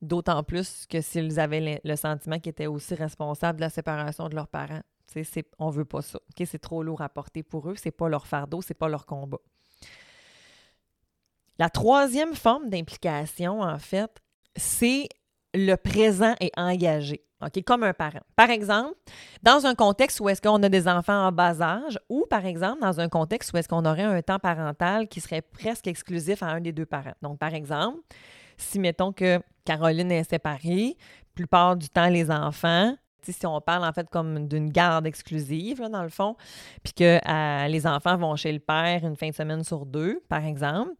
D'autant 0.00 0.42
plus 0.42 0.86
que 0.86 1.00
s'ils 1.00 1.40
avaient 1.40 1.80
le, 1.82 1.96
sentiment 1.96 2.38
qu'ils 2.38 2.50
étaient 2.50 2.66
aussi 2.66 2.94
responsables 2.94 3.58
de 3.58 3.64
la 3.64 3.70
séparation 3.70 4.28
de 4.28 4.34
leurs 4.34 4.48
parents. 4.48 4.82
C'est, 5.06 5.46
on 5.58 5.70
veut 5.70 5.84
pas 5.84 6.02
ça. 6.02 6.18
C'est 6.44 6.58
trop 6.58 6.82
lourd 6.82 7.00
à 7.00 7.08
porter 7.08 7.42
pour 7.42 7.70
eux. 7.70 7.74
C'est 7.76 7.90
pas 7.90 8.08
leur 8.08 8.26
fardeau, 8.26 8.62
c'est 8.62 8.74
pas 8.74 8.88
leur 8.88 9.06
combat. 9.06 9.38
La 11.58 11.70
troisième 11.70 12.34
forme 12.34 12.68
d'implication, 12.68 13.60
en 13.60 13.78
fait, 13.78 14.22
c'est 14.56 15.08
le 15.54 15.76
présent 15.76 16.34
et 16.40 16.50
engagé, 16.56 17.24
OK, 17.42 17.62
comme 17.64 17.84
un 17.84 17.94
parent. 17.94 18.20
Par 18.36 18.50
exemple, 18.50 18.94
dans 19.42 19.66
un 19.66 19.74
contexte 19.74 20.20
où 20.20 20.28
est-ce 20.28 20.42
qu'on 20.42 20.62
a 20.62 20.68
des 20.68 20.88
enfants 20.88 21.26
en 21.26 21.32
bas 21.32 21.60
âge 21.62 21.98
ou, 22.08 22.26
par 22.28 22.44
exemple, 22.44 22.80
dans 22.80 23.00
un 23.00 23.08
contexte 23.08 23.52
où 23.52 23.56
est-ce 23.56 23.68
qu'on 23.68 23.84
aurait 23.84 24.02
un 24.02 24.20
temps 24.22 24.38
parental 24.38 25.08
qui 25.08 25.20
serait 25.20 25.42
presque 25.42 25.86
exclusif 25.86 26.42
à 26.42 26.46
un 26.46 26.60
des 26.60 26.72
deux 26.72 26.86
parents. 26.86 27.14
Donc, 27.22 27.38
par 27.38 27.54
exemple, 27.54 28.00
si, 28.56 28.78
mettons 28.78 29.12
que 29.12 29.40
Caroline 29.64 30.12
est 30.12 30.28
séparée, 30.28 30.96
plupart 31.34 31.76
du 31.76 31.88
temps, 31.88 32.08
les 32.08 32.30
enfants 32.30 32.94
si 33.32 33.46
on 33.46 33.60
parle 33.60 33.84
en 33.84 33.92
fait 33.92 34.08
comme 34.10 34.48
d'une 34.48 34.70
garde 34.70 35.06
exclusive, 35.06 35.82
dans 35.90 36.02
le 36.02 36.08
fond, 36.08 36.36
puis 36.82 36.92
que 36.92 37.18
euh, 37.26 37.68
les 37.68 37.86
enfants 37.86 38.16
vont 38.16 38.36
chez 38.36 38.52
le 38.52 38.58
père 38.58 39.04
une 39.04 39.16
fin 39.16 39.30
de 39.30 39.34
semaine 39.34 39.64
sur 39.64 39.86
deux, 39.86 40.20
par 40.28 40.44
exemple, 40.44 40.90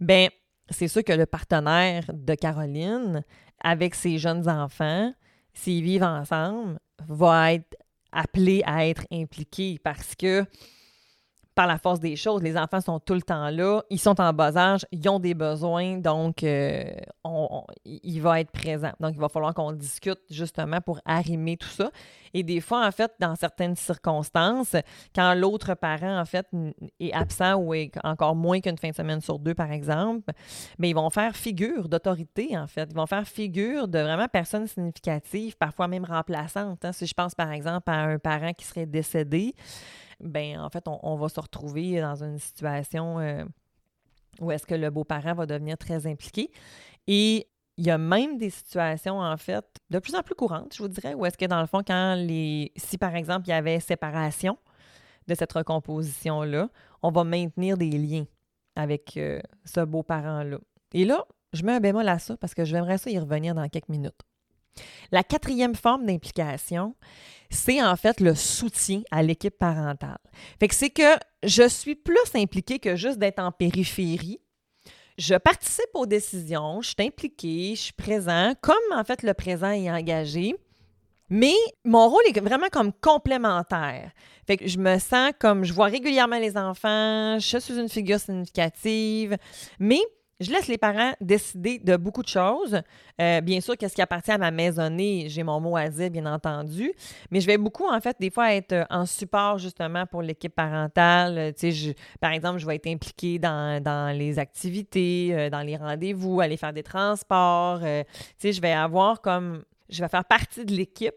ben 0.00 0.28
c'est 0.70 0.88
sûr 0.88 1.04
que 1.04 1.12
le 1.12 1.26
partenaire 1.26 2.04
de 2.12 2.34
Caroline, 2.34 3.22
avec 3.64 3.96
ses 3.96 4.18
jeunes 4.18 4.48
enfants, 4.48 5.12
s'ils 5.54 5.82
vivent 5.82 6.04
ensemble, 6.04 6.78
va 7.08 7.54
être 7.54 7.76
appelé 8.12 8.62
à 8.64 8.86
être 8.86 9.04
impliqué 9.10 9.80
parce 9.82 10.14
que 10.14 10.44
par 11.54 11.66
la 11.66 11.78
force 11.78 12.00
des 12.00 12.16
choses, 12.16 12.42
les 12.42 12.56
enfants 12.56 12.80
sont 12.80 12.98
tout 12.98 13.14
le 13.14 13.22
temps 13.22 13.48
là, 13.48 13.82
ils 13.90 14.00
sont 14.00 14.20
en 14.20 14.32
bas 14.32 14.56
âge, 14.56 14.86
ils 14.90 15.08
ont 15.08 15.20
des 15.20 15.34
besoins, 15.34 15.98
donc 15.98 16.42
euh, 16.42 16.84
il 17.84 18.20
va 18.20 18.40
être 18.40 18.50
présent. 18.50 18.92
Donc, 19.00 19.12
il 19.14 19.20
va 19.20 19.28
falloir 19.28 19.54
qu'on 19.54 19.72
discute 19.72 20.20
justement 20.30 20.80
pour 20.80 21.00
arrimer 21.04 21.56
tout 21.56 21.68
ça. 21.68 21.90
Et 22.32 22.42
des 22.42 22.60
fois, 22.60 22.86
en 22.86 22.90
fait, 22.90 23.12
dans 23.20 23.36
certaines 23.36 23.76
circonstances, 23.76 24.74
quand 25.14 25.34
l'autre 25.34 25.74
parent, 25.74 26.20
en 26.20 26.24
fait, 26.24 26.46
est 26.98 27.12
absent 27.12 27.54
ou 27.54 27.74
est 27.74 27.92
encore 28.02 28.34
moins 28.34 28.60
qu'une 28.60 28.78
fin 28.78 28.90
de 28.90 28.94
semaine 28.94 29.20
sur 29.20 29.38
deux, 29.38 29.54
par 29.54 29.70
exemple, 29.70 30.32
mais 30.78 30.90
ils 30.90 30.94
vont 30.94 31.10
faire 31.10 31.36
figure 31.36 31.88
d'autorité, 31.88 32.58
en 32.58 32.66
fait. 32.66 32.88
Ils 32.90 32.96
vont 32.96 33.06
faire 33.06 33.26
figure 33.26 33.86
de 33.86 34.00
vraiment 34.00 34.26
personne 34.28 34.66
significative, 34.66 35.56
parfois 35.56 35.86
même 35.86 36.04
remplaçante. 36.04 36.84
Hein. 36.84 36.92
Si 36.92 37.06
je 37.06 37.14
pense, 37.14 37.34
par 37.34 37.52
exemple, 37.52 37.88
à 37.90 38.02
un 38.02 38.18
parent 38.18 38.52
qui 38.52 38.64
serait 38.64 38.86
décédé, 38.86 39.54
ben 40.20 40.60
en 40.60 40.70
fait, 40.70 40.84
on, 40.86 41.16
va 41.16 41.28
se 41.28 41.40
retrouver 41.40 42.00
dans 42.00 42.22
une 42.22 42.38
situation 42.38 43.18
euh, 43.18 43.44
où 44.40 44.50
est-ce 44.50 44.66
que 44.66 44.74
le 44.74 44.90
beau-parent 44.90 45.34
va 45.34 45.46
devenir 45.46 45.78
très 45.78 46.06
impliqué. 46.06 46.50
Et 47.06 47.48
il 47.76 47.86
y 47.86 47.90
a 47.90 47.98
même 47.98 48.38
des 48.38 48.50
situations, 48.50 49.20
en 49.20 49.36
fait, 49.36 49.64
de 49.90 49.98
plus 49.98 50.14
en 50.14 50.22
plus 50.22 50.34
courantes, 50.34 50.74
je 50.74 50.82
vous 50.82 50.88
dirais, 50.88 51.14
où 51.14 51.26
est-ce 51.26 51.36
que, 51.36 51.46
dans 51.46 51.60
le 51.60 51.66
fond, 51.66 51.82
quand 51.86 52.14
les. 52.14 52.72
Si, 52.76 52.98
par 52.98 53.14
exemple, 53.16 53.48
il 53.48 53.50
y 53.50 53.54
avait 53.54 53.80
séparation 53.80 54.56
de 55.26 55.34
cette 55.34 55.52
recomposition-là, 55.52 56.68
on 57.02 57.10
va 57.10 57.24
maintenir 57.24 57.76
des 57.76 57.90
liens 57.90 58.26
avec 58.76 59.16
euh, 59.16 59.40
ce 59.64 59.80
beau-parent-là. 59.80 60.58
Et 60.92 61.04
là, 61.04 61.24
je 61.52 61.62
mets 61.64 61.72
un 61.72 61.80
bémol 61.80 62.08
à 62.08 62.18
ça 62.18 62.36
parce 62.36 62.54
que 62.54 62.64
j'aimerais 62.64 62.98
ça 62.98 63.10
y 63.10 63.18
revenir 63.18 63.54
dans 63.54 63.68
quelques 63.68 63.88
minutes. 63.88 64.20
La 65.12 65.22
quatrième 65.22 65.74
forme 65.74 66.06
d'implication, 66.06 66.94
c'est 67.50 67.82
en 67.82 67.96
fait 67.96 68.20
le 68.20 68.34
soutien 68.34 69.02
à 69.10 69.22
l'équipe 69.22 69.56
parentale. 69.56 70.18
Fait 70.58 70.68
que 70.68 70.74
c'est 70.74 70.90
que 70.90 71.18
je 71.42 71.68
suis 71.68 71.94
plus 71.94 72.34
impliquée 72.34 72.78
que 72.78 72.96
juste 72.96 73.18
d'être 73.18 73.38
en 73.38 73.52
périphérie. 73.52 74.40
Je 75.16 75.36
participe 75.36 75.90
aux 75.94 76.06
décisions, 76.06 76.82
je 76.82 76.88
suis 76.88 77.06
impliquée, 77.06 77.74
je 77.76 77.80
suis 77.82 77.92
présent, 77.92 78.54
comme 78.60 78.74
en 78.92 79.04
fait 79.04 79.22
le 79.22 79.32
présent 79.32 79.70
est 79.70 79.90
engagé. 79.90 80.56
Mais 81.30 81.54
mon 81.84 82.08
rôle 82.08 82.22
est 82.26 82.40
vraiment 82.40 82.68
comme 82.70 82.92
complémentaire. 82.92 84.10
Fait 84.46 84.56
que 84.56 84.66
je 84.66 84.78
me 84.78 84.98
sens 84.98 85.32
comme 85.38 85.64
je 85.64 85.72
vois 85.72 85.86
régulièrement 85.86 86.38
les 86.38 86.56
enfants, 86.56 87.38
je 87.38 87.58
suis 87.58 87.78
une 87.78 87.88
figure 87.88 88.20
significative, 88.20 89.36
mais 89.78 90.00
je 90.40 90.50
laisse 90.50 90.68
les 90.68 90.78
parents 90.78 91.12
décider 91.20 91.78
de 91.78 91.96
beaucoup 91.96 92.22
de 92.22 92.28
choses. 92.28 92.80
Euh, 93.20 93.40
bien 93.40 93.60
sûr, 93.60 93.76
qu'est-ce 93.76 93.94
qui 93.94 94.02
appartient 94.02 94.32
à 94.32 94.38
ma 94.38 94.50
maisonnée, 94.50 95.26
j'ai 95.28 95.42
mon 95.42 95.60
mot 95.60 95.76
à 95.76 95.88
dire, 95.88 96.10
bien 96.10 96.26
entendu. 96.26 96.92
Mais 97.30 97.40
je 97.40 97.46
vais 97.46 97.58
beaucoup, 97.58 97.86
en 97.86 98.00
fait, 98.00 98.16
des 98.18 98.30
fois 98.30 98.52
être 98.52 98.72
euh, 98.72 98.84
en 98.90 99.06
support 99.06 99.58
justement 99.58 100.06
pour 100.06 100.22
l'équipe 100.22 100.54
parentale. 100.54 101.54
Tu 101.58 101.72
sais, 101.72 101.96
par 102.20 102.32
exemple, 102.32 102.58
je 102.58 102.66
vais 102.66 102.76
être 102.76 102.88
impliquée 102.88 103.38
dans, 103.38 104.16
les 104.16 104.38
activités, 104.38 105.30
euh, 105.32 105.50
dans 105.50 105.62
les 105.62 105.76
rendez-vous, 105.76 106.40
aller 106.40 106.56
faire 106.56 106.72
des 106.72 106.82
transports. 106.82 107.80
tu 108.38 108.52
je 108.52 108.60
vais 108.60 108.72
avoir 108.72 109.20
comme. 109.20 109.62
Je 109.90 110.02
vais 110.02 110.08
faire 110.08 110.24
partie 110.24 110.64
de 110.64 110.74
l'équipe 110.74 111.14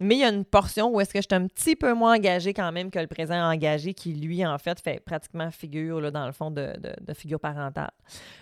mais 0.00 0.16
il 0.16 0.18
y 0.20 0.24
a 0.24 0.28
une 0.28 0.44
portion 0.44 0.90
où 0.90 1.00
est-ce 1.00 1.12
que 1.12 1.20
je 1.20 1.26
suis 1.28 1.34
un 1.34 1.46
petit 1.46 1.74
peu 1.74 1.92
moins 1.92 2.16
engagée 2.16 2.54
quand 2.54 2.70
même 2.70 2.90
que 2.90 2.98
le 2.98 3.08
présent 3.08 3.34
engagé 3.34 3.94
qui, 3.94 4.12
lui, 4.12 4.46
en 4.46 4.58
fait, 4.58 4.80
fait 4.80 5.00
pratiquement 5.00 5.50
figure, 5.50 6.00
là, 6.00 6.10
dans 6.10 6.26
le 6.26 6.32
fond, 6.32 6.50
de, 6.50 6.72
figure 7.14 7.40
parentale. 7.40 7.90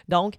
Donc, 0.09 0.35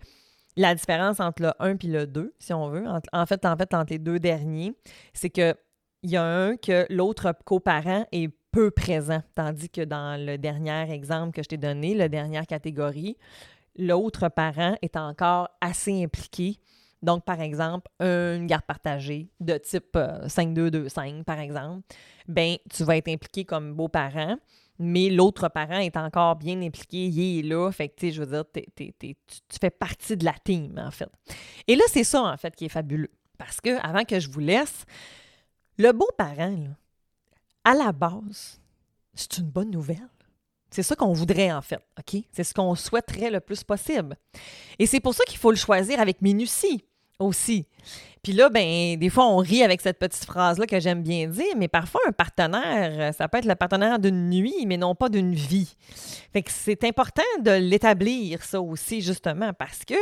la 0.55 0.75
différence 0.75 1.19
entre 1.19 1.43
le 1.43 1.51
1 1.59 1.77
et 1.77 1.87
le 1.87 2.07
2, 2.07 2.35
si 2.39 2.53
on 2.53 2.69
veut, 2.69 2.85
en, 2.87 3.25
fait, 3.25 3.45
en 3.45 3.57
fait, 3.57 3.73
entre 3.73 3.91
les 3.91 3.99
deux 3.99 4.19
derniers, 4.19 4.73
c'est 5.13 5.29
que 5.29 5.55
il 6.03 6.11
y 6.11 6.17
a 6.17 6.23
un 6.23 6.55
que 6.57 6.85
l'autre 6.89 7.33
coparent 7.43 8.05
est 8.11 8.29
peu 8.51 8.69
présent, 8.69 9.21
tandis 9.35 9.69
que 9.69 9.81
dans 9.81 10.23
le 10.23 10.37
dernier 10.37 10.91
exemple 10.91 11.31
que 11.31 11.43
je 11.43 11.49
t'ai 11.49 11.57
donné, 11.57 11.95
la 11.95 12.07
dernière 12.07 12.45
catégorie, 12.45 13.17
l'autre 13.77 14.29
parent 14.29 14.75
est 14.81 14.95
encore 14.95 15.49
assez 15.61 16.03
impliqué 16.03 16.59
donc, 17.01 17.25
par 17.25 17.41
exemple, 17.41 17.89
une 17.99 18.47
garde 18.47 18.65
partagée 18.65 19.29
de 19.39 19.57
type 19.57 19.95
5-2-2-5, 19.95 21.19
euh, 21.19 21.23
par 21.23 21.39
exemple, 21.39 21.85
ben 22.27 22.57
tu 22.73 22.83
vas 22.83 22.97
être 22.97 23.07
impliqué 23.07 23.45
comme 23.45 23.73
beau-parent, 23.73 24.37
mais 24.79 25.09
l'autre 25.09 25.47
parent 25.49 25.79
est 25.79 25.95
encore 25.97 26.35
bien 26.35 26.61
impliqué, 26.61 27.05
il 27.05 27.39
est 27.39 27.41
là. 27.43 27.71
Fait 27.71 27.89
que, 27.89 27.95
tu 27.95 28.07
sais, 28.07 28.11
je 28.13 28.23
veux 28.23 28.27
dire, 28.27 28.45
tu, 28.75 29.59
fais 29.59 29.69
partie 29.69 30.17
de 30.17 30.25
la 30.25 30.33
team, 30.43 30.75
en 30.77 30.91
fait. 30.91 31.09
Et 31.67 31.75
là, 31.75 31.83
c'est 31.87 32.03
ça, 32.03 32.23
en 32.23 32.37
fait, 32.37 32.55
qui 32.55 32.65
est 32.65 32.69
fabuleux. 32.69 33.11
Parce 33.37 33.61
que, 33.61 33.79
avant 33.85 34.03
que 34.03 34.19
je 34.19 34.29
vous 34.29 34.39
laisse, 34.39 34.85
le 35.77 35.91
beau-parent, 35.91 36.67
à 37.63 37.73
la 37.73 37.91
base, 37.91 38.59
c'est 39.13 39.37
une 39.37 39.49
bonne 39.49 39.71
nouvelle. 39.71 40.09
C'est 40.69 40.83
ça 40.83 40.95
qu'on 40.95 41.13
voudrait, 41.13 41.51
en 41.51 41.61
fait, 41.61 41.79
OK? 41.97 42.21
C'est 42.31 42.43
ce 42.43 42.53
qu'on 42.53 42.75
souhaiterait 42.75 43.31
le 43.31 43.39
plus 43.39 43.63
possible. 43.63 44.17
Et 44.79 44.85
c'est 44.85 44.99
pour 44.99 45.13
ça 45.13 45.23
qu'il 45.25 45.37
faut 45.37 45.51
le 45.51 45.57
choisir 45.57 45.99
avec 45.99 46.21
minutie 46.21 46.83
aussi. 47.19 47.67
Puis 48.21 48.33
là, 48.33 48.49
ben, 48.49 48.97
des 48.97 49.09
fois, 49.09 49.25
on 49.27 49.37
rit 49.37 49.63
avec 49.63 49.79
cette 49.79 49.99
petite 49.99 50.25
phrase-là 50.25 50.65
que 50.65 50.79
j'aime 50.79 51.01
bien 51.01 51.27
dire, 51.27 51.55
mais 51.55 51.69
parfois, 51.69 52.01
un 52.07 52.11
partenaire, 52.11 53.13
ça 53.13 53.27
peut 53.29 53.37
être 53.37 53.45
le 53.45 53.55
partenaire 53.55 53.99
d'une 53.99 54.29
nuit, 54.29 54.65
mais 54.65 54.77
non 54.77 54.95
pas 54.95 55.07
d'une 55.07 55.33
vie. 55.33 55.75
Fait 56.33 56.43
que 56.43 56.51
c'est 56.51 56.83
important 56.83 57.23
de 57.41 57.51
l'établir, 57.51 58.43
ça 58.43 58.59
aussi, 58.61 59.01
justement, 59.01 59.53
parce 59.53 59.85
que 59.85 59.95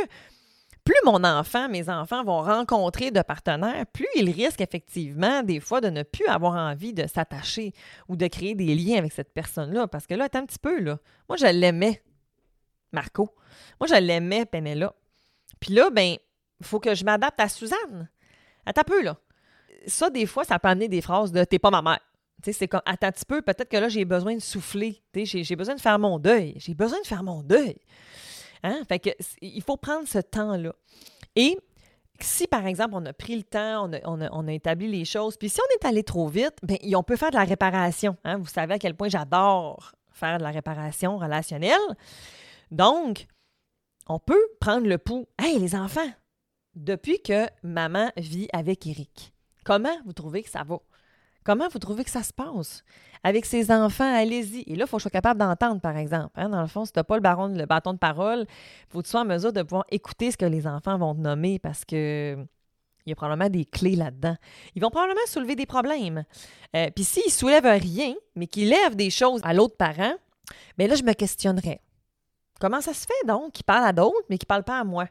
plus 0.86 0.94
mon 1.04 1.24
enfant, 1.24 1.68
mes 1.68 1.90
enfants 1.90 2.22
vont 2.22 2.40
rencontrer 2.42 3.10
de 3.10 3.20
partenaires, 3.20 3.84
plus 3.92 4.06
ils 4.14 4.30
risquent 4.30 4.60
effectivement 4.60 5.42
des 5.42 5.58
fois 5.58 5.80
de 5.80 5.90
ne 5.90 6.04
plus 6.04 6.26
avoir 6.28 6.54
envie 6.54 6.94
de 6.94 7.08
s'attacher 7.08 7.72
ou 8.08 8.14
de 8.14 8.28
créer 8.28 8.54
des 8.54 8.72
liens 8.76 8.96
avec 8.96 9.12
cette 9.12 9.34
personne-là. 9.34 9.88
Parce 9.88 10.06
que 10.06 10.14
là, 10.14 10.26
attends 10.26 10.38
un 10.38 10.46
petit 10.46 10.60
peu, 10.60 10.78
là. 10.78 10.98
Moi, 11.28 11.36
je 11.38 11.46
l'aimais, 11.46 12.02
Marco. 12.92 13.34
Moi, 13.80 13.88
je 13.88 14.00
l'aimais, 14.00 14.46
Penella. 14.46 14.94
Puis 15.58 15.74
là, 15.74 15.90
ben, 15.90 16.16
il 16.60 16.66
faut 16.66 16.78
que 16.78 16.94
je 16.94 17.04
m'adapte 17.04 17.40
à 17.40 17.48
Suzanne. 17.48 18.08
Attends 18.64 18.82
un 18.82 18.84
peu, 18.84 19.02
là. 19.02 19.18
Ça, 19.88 20.08
des 20.08 20.26
fois, 20.26 20.44
ça 20.44 20.60
peut 20.60 20.68
amener 20.68 20.86
des 20.86 21.00
phrases 21.00 21.32
de 21.32 21.42
T'es 21.42 21.58
pas 21.58 21.70
ma 21.70 21.82
mère. 21.82 22.00
C'est 22.44 22.68
comme 22.68 22.82
Attends 22.86 23.08
un 23.08 23.12
petit 23.12 23.24
peu, 23.24 23.42
peut-être 23.42 23.68
que 23.68 23.76
là, 23.76 23.88
j'ai 23.88 24.04
besoin 24.04 24.36
de 24.36 24.40
souffler. 24.40 25.02
J'ai 25.14 25.56
besoin 25.56 25.74
de 25.74 25.80
faire 25.80 25.98
mon 25.98 26.20
deuil. 26.20 26.54
J'ai 26.58 26.74
besoin 26.74 27.00
de 27.00 27.06
faire 27.06 27.24
mon 27.24 27.42
deuil. 27.42 27.76
Hein? 28.62 28.82
Fait 28.88 28.98
que, 28.98 29.10
il 29.40 29.62
faut 29.62 29.76
prendre 29.76 30.06
ce 30.06 30.18
temps-là. 30.18 30.74
Et 31.34 31.58
si, 32.20 32.46
par 32.46 32.66
exemple, 32.66 32.94
on 32.94 33.04
a 33.06 33.12
pris 33.12 33.36
le 33.36 33.42
temps, 33.42 33.90
on 34.04 34.46
a, 34.48 34.52
établi 34.52 34.88
les 34.88 35.04
choses, 35.04 35.36
puis 35.36 35.48
si 35.48 35.60
on 35.60 35.74
est 35.74 35.88
allé 35.88 36.02
trop 36.02 36.28
vite, 36.28 36.56
bien, 36.62 36.78
on 36.94 37.02
peut 37.02 37.16
faire 37.16 37.30
de 37.30 37.36
la 37.36 37.44
réparation. 37.44 38.16
Hein? 38.24 38.38
Vous 38.38 38.46
savez 38.46 38.74
à 38.74 38.78
quel 38.78 38.94
point 38.94 39.08
j'adore 39.08 39.92
faire 40.16 40.38
de 40.38 40.42
la 40.42 40.50
réparation 40.50 41.18
relationnelle. 41.18 41.78
Donc, 42.70 43.26
on 44.08 44.18
peut 44.18 44.42
prendre 44.60 44.86
le 44.86 44.98
pouls. 44.98 45.28
Hey, 45.38 45.58
les 45.58 45.74
enfants, 45.74 46.10
depuis 46.74 47.20
que 47.22 47.46
maman 47.62 48.10
vit 48.16 48.48
avec 48.52 48.86
Eric, 48.86 49.32
comment 49.64 49.96
vous 50.04 50.12
trouvez 50.12 50.42
que 50.42 50.50
ça 50.50 50.64
va? 50.64 50.78
Comment 51.46 51.68
vous 51.68 51.78
trouvez 51.78 52.02
que 52.02 52.10
ça 52.10 52.24
se 52.24 52.32
passe? 52.32 52.82
Avec 53.22 53.46
ses 53.46 53.70
enfants, 53.70 54.16
allez-y. 54.16 54.64
Et 54.66 54.74
là, 54.74 54.84
il 54.84 54.88
faut 54.88 54.96
que 54.96 55.02
je 55.02 55.02
sois 55.02 55.12
capable 55.12 55.38
d'entendre, 55.38 55.80
par 55.80 55.96
exemple. 55.96 56.32
Hein. 56.34 56.48
Dans 56.48 56.60
le 56.60 56.66
fond, 56.66 56.84
si 56.84 56.90
tu 56.90 56.98
n'as 56.98 57.04
pas 57.04 57.14
le 57.14 57.20
bâton 57.66 57.92
de 57.92 57.98
parole, 57.98 58.46
il 58.48 58.92
faut 58.92 58.98
que 58.98 59.04
tu 59.04 59.10
sois 59.10 59.20
en 59.20 59.24
mesure 59.24 59.52
de 59.52 59.62
pouvoir 59.62 59.84
écouter 59.92 60.32
ce 60.32 60.36
que 60.36 60.44
les 60.44 60.66
enfants 60.66 60.98
vont 60.98 61.14
te 61.14 61.20
nommer 61.20 61.60
parce 61.60 61.84
que 61.84 62.36
il 63.06 63.10
y 63.10 63.12
a 63.12 63.14
probablement 63.14 63.48
des 63.48 63.64
clés 63.64 63.94
là-dedans. 63.94 64.34
Ils 64.74 64.82
vont 64.82 64.90
probablement 64.90 65.24
soulever 65.28 65.54
des 65.54 65.66
problèmes. 65.66 66.24
Euh, 66.74 66.90
puis 66.92 67.04
s'ils 67.04 67.26
ne 67.26 67.30
soulèvent 67.30 67.80
rien, 67.80 68.12
mais 68.34 68.48
qu'ils 68.48 68.68
lèvent 68.68 68.96
des 68.96 69.10
choses 69.10 69.40
à 69.44 69.54
l'autre 69.54 69.76
parent, 69.76 70.14
bien 70.76 70.88
là, 70.88 70.96
je 70.96 71.04
me 71.04 71.12
questionnerais. 71.12 71.80
Comment 72.60 72.80
ça 72.80 72.92
se 72.92 73.06
fait 73.06 73.26
donc 73.28 73.52
qu'il 73.52 73.64
parle 73.64 73.86
à 73.86 73.92
d'autres, 73.92 74.26
mais 74.28 74.36
qu'il 74.38 74.46
ne 74.46 74.48
parle 74.48 74.64
pas 74.64 74.80
à 74.80 74.84
moi? 74.84 75.06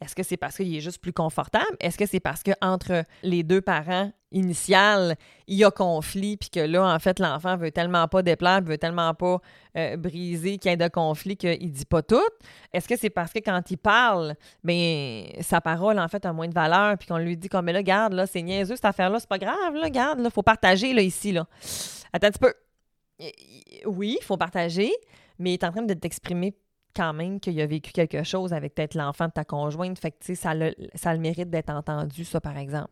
Est-ce 0.00 0.14
que 0.14 0.22
c'est 0.22 0.36
parce 0.36 0.54
qu'il 0.54 0.76
est 0.76 0.80
juste 0.80 0.98
plus 0.98 1.12
confortable? 1.12 1.76
Est-ce 1.80 1.98
que 1.98 2.06
c'est 2.06 2.20
parce 2.20 2.44
que 2.44 2.52
entre 2.62 3.02
les 3.24 3.42
deux 3.42 3.60
parents 3.60 4.12
initial, 4.32 5.16
il 5.46 5.56
y 5.56 5.64
a 5.64 5.70
conflit, 5.70 6.36
puis 6.36 6.50
que 6.50 6.60
là, 6.60 6.84
en 6.84 6.98
fait, 6.98 7.18
l'enfant 7.18 7.56
veut 7.56 7.70
tellement 7.70 8.06
pas 8.08 8.22
déplaire, 8.22 8.62
veut 8.62 8.78
tellement 8.78 9.12
pas 9.14 9.40
euh, 9.76 9.96
briser 9.96 10.58
qu'il 10.58 10.70
y 10.70 10.74
ait 10.74 10.76
de 10.76 10.88
conflit 10.88 11.36
qu'il 11.36 11.72
dit 11.72 11.84
pas 11.84 12.02
tout? 12.02 12.20
Est-ce 12.72 12.88
que 12.88 12.96
c'est 12.96 13.10
parce 13.10 13.32
que 13.32 13.40
quand 13.40 13.70
il 13.70 13.78
parle, 13.78 14.34
bien, 14.62 15.24
sa 15.40 15.60
parole, 15.60 15.98
en 15.98 16.08
fait, 16.08 16.24
a 16.24 16.32
moins 16.32 16.48
de 16.48 16.54
valeur, 16.54 16.96
puis 16.98 17.08
qu'on 17.08 17.18
lui 17.18 17.36
dit 17.36 17.48
comme, 17.48 17.64
mais 17.64 17.72
là, 17.72 17.82
garde, 17.82 18.12
là, 18.12 18.26
c'est 18.26 18.42
niaiseux, 18.42 18.76
cette 18.76 18.84
affaire-là, 18.84 19.18
c'est 19.20 19.28
pas 19.28 19.38
grave, 19.38 19.74
là, 19.74 19.90
garde, 19.90 20.20
là, 20.20 20.30
faut 20.30 20.42
partager, 20.42 20.92
là, 20.92 21.02
ici, 21.02 21.32
là. 21.32 21.46
Attends 22.12 22.28
un 22.28 22.30
petit 22.30 22.38
peu. 22.38 22.54
Oui, 23.86 24.16
il 24.20 24.24
faut 24.24 24.36
partager, 24.36 24.90
mais 25.38 25.50
il 25.50 25.54
est 25.54 25.64
en 25.64 25.72
train 25.72 25.82
de 25.82 25.94
t'exprimer 25.94 26.54
quand 26.94 27.12
même 27.12 27.38
qu'il 27.38 27.60
a 27.60 27.66
vécu 27.66 27.92
quelque 27.92 28.22
chose 28.24 28.52
avec 28.52 28.74
peut-être 28.74 28.94
l'enfant 28.94 29.26
de 29.26 29.32
ta 29.32 29.44
conjointe. 29.44 29.98
Fait 29.98 30.10
que, 30.10 30.18
tu 30.20 30.26
sais, 30.26 30.34
ça, 30.34 30.52
ça 30.94 31.10
a 31.10 31.14
le 31.14 31.20
mérite 31.20 31.50
d'être 31.50 31.70
entendu, 31.70 32.24
ça, 32.24 32.40
par 32.40 32.56
exemple. 32.58 32.90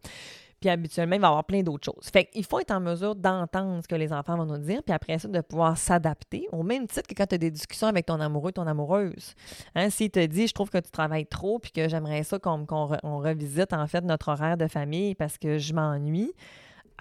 Puis 0.60 0.68
habituellement, 0.68 1.16
il 1.16 1.20
va 1.20 1.28
y 1.28 1.30
avoir 1.30 1.44
plein 1.44 1.62
d'autres 1.62 1.84
choses. 1.84 2.08
Fait 2.12 2.24
qu'il 2.24 2.44
faut 2.44 2.58
être 2.58 2.72
en 2.72 2.80
mesure 2.80 3.14
d'entendre 3.14 3.80
ce 3.82 3.88
que 3.88 3.94
les 3.94 4.12
enfants 4.12 4.36
vont 4.36 4.46
nous 4.46 4.58
dire, 4.58 4.82
puis 4.82 4.92
après 4.92 5.18
ça, 5.18 5.28
de 5.28 5.40
pouvoir 5.40 5.78
s'adapter, 5.78 6.48
au 6.52 6.62
même 6.62 6.86
titre 6.86 7.06
que 7.06 7.14
quand 7.14 7.26
tu 7.26 7.36
as 7.36 7.38
des 7.38 7.50
discussions 7.50 7.86
avec 7.86 8.06
ton 8.06 8.20
amoureux, 8.20 8.52
ton 8.52 8.66
amoureuse. 8.66 9.34
Hein, 9.74 9.90
S'il 9.90 10.10
te 10.10 10.24
dit, 10.26 10.48
je 10.48 10.52
trouve 10.54 10.70
que 10.70 10.78
tu 10.78 10.90
travailles 10.90 11.26
trop, 11.26 11.58
puis 11.58 11.70
que 11.70 11.88
j'aimerais 11.88 12.24
ça 12.24 12.38
qu'on 12.38 12.66
revisite, 12.66 13.72
en 13.72 13.86
fait, 13.86 14.02
notre 14.02 14.28
horaire 14.28 14.56
de 14.56 14.66
famille 14.66 15.14
parce 15.14 15.38
que 15.38 15.58
je 15.58 15.72
m'ennuie. 15.72 16.32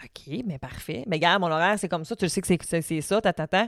OK, 0.03 0.43
mais 0.45 0.59
parfait. 0.59 1.03
Mais 1.07 1.15
regarde, 1.15 1.41
mon 1.41 1.49
horaire, 1.49 1.79
c'est 1.79 1.89
comme 1.89 2.05
ça, 2.05 2.15
tu 2.15 2.29
sais 2.29 2.41
que 2.41 2.65
c'est 2.65 3.01
ça, 3.01 3.19
ta, 3.19 3.33
ta, 3.33 3.47
ta 3.47 3.67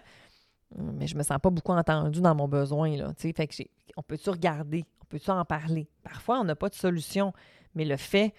mais 0.78 1.08
je 1.08 1.16
me 1.16 1.24
sens 1.24 1.38
pas 1.42 1.50
beaucoup 1.50 1.72
entendue 1.72 2.22
dans 2.22 2.36
mon 2.36 2.48
besoin. 2.48 2.96
Là, 2.96 3.12
fait 3.18 3.34
que 3.34 3.64
on 3.98 4.04
peut-tu 4.04 4.30
regarder? 4.30 4.86
On 5.02 5.06
peut-tu 5.06 5.32
en 5.32 5.44
parler? 5.46 5.90
Parfois, 6.04 6.40
on 6.40 6.44
n'a 6.44 6.56
pas 6.56 6.70
de 6.70 6.76
solution, 6.76 7.34
mais 7.76 7.86
le 7.86 7.98
fait 7.98 8.34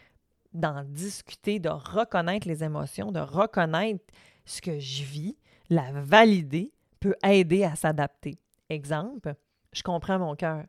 d'en 0.52 0.84
discuter, 0.84 1.58
de 1.58 1.68
reconnaître 1.68 2.48
les 2.48 2.64
émotions, 2.64 3.12
de 3.12 3.20
reconnaître 3.20 4.04
ce 4.44 4.60
que 4.60 4.78
je 4.78 5.04
vis, 5.04 5.36
la 5.68 5.92
valider, 5.92 6.72
peut 6.98 7.14
aider 7.22 7.64
à 7.64 7.76
s'adapter. 7.76 8.38
Exemple, 8.68 9.34
je 9.72 9.82
comprends 9.82 10.18
mon 10.18 10.34
cœur. 10.34 10.64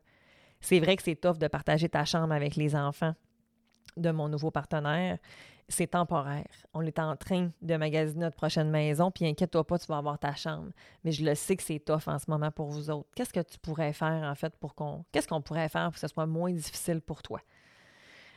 C'est 0.60 0.80
vrai 0.80 0.96
que 0.96 1.02
c'est 1.02 1.16
tough 1.16 1.38
de 1.38 1.48
partager 1.48 1.88
ta 1.88 2.04
chambre 2.04 2.32
avec 2.32 2.56
les 2.56 2.74
enfants 2.76 3.14
de 3.96 4.10
mon 4.10 4.28
nouveau 4.28 4.50
partenaire. 4.50 5.18
C'est 5.68 5.88
temporaire. 5.88 6.50
On 6.74 6.82
est 6.82 6.98
en 6.98 7.16
train 7.16 7.50
de 7.62 7.76
magasiner 7.76 8.20
notre 8.20 8.36
prochaine 8.36 8.70
maison, 8.70 9.10
puis 9.10 9.26
inquiète-toi 9.26 9.66
pas, 9.66 9.78
tu 9.78 9.86
vas 9.86 9.98
avoir 9.98 10.18
ta 10.18 10.34
chambre. 10.34 10.70
Mais 11.04 11.12
je 11.12 11.24
le 11.24 11.34
sais 11.34 11.56
que 11.56 11.62
c'est 11.62 11.78
tough 11.78 12.06
en 12.06 12.18
ce 12.18 12.30
moment 12.30 12.50
pour 12.50 12.68
vous 12.68 12.90
autres. 12.90 13.08
Qu'est-ce 13.14 13.32
que 13.32 13.40
tu 13.40 13.58
pourrais 13.58 13.92
faire, 13.92 14.22
en 14.22 14.34
fait, 14.34 14.54
pour 14.56 14.74
qu'on. 14.74 15.04
Qu'est-ce 15.12 15.28
qu'on 15.28 15.40
pourrait 15.40 15.68
faire 15.68 15.84
pour 15.84 15.94
que 15.94 16.00
ce 16.00 16.08
soit 16.08 16.26
moins 16.26 16.52
difficile 16.52 17.00
pour 17.00 17.22
toi? 17.22 17.40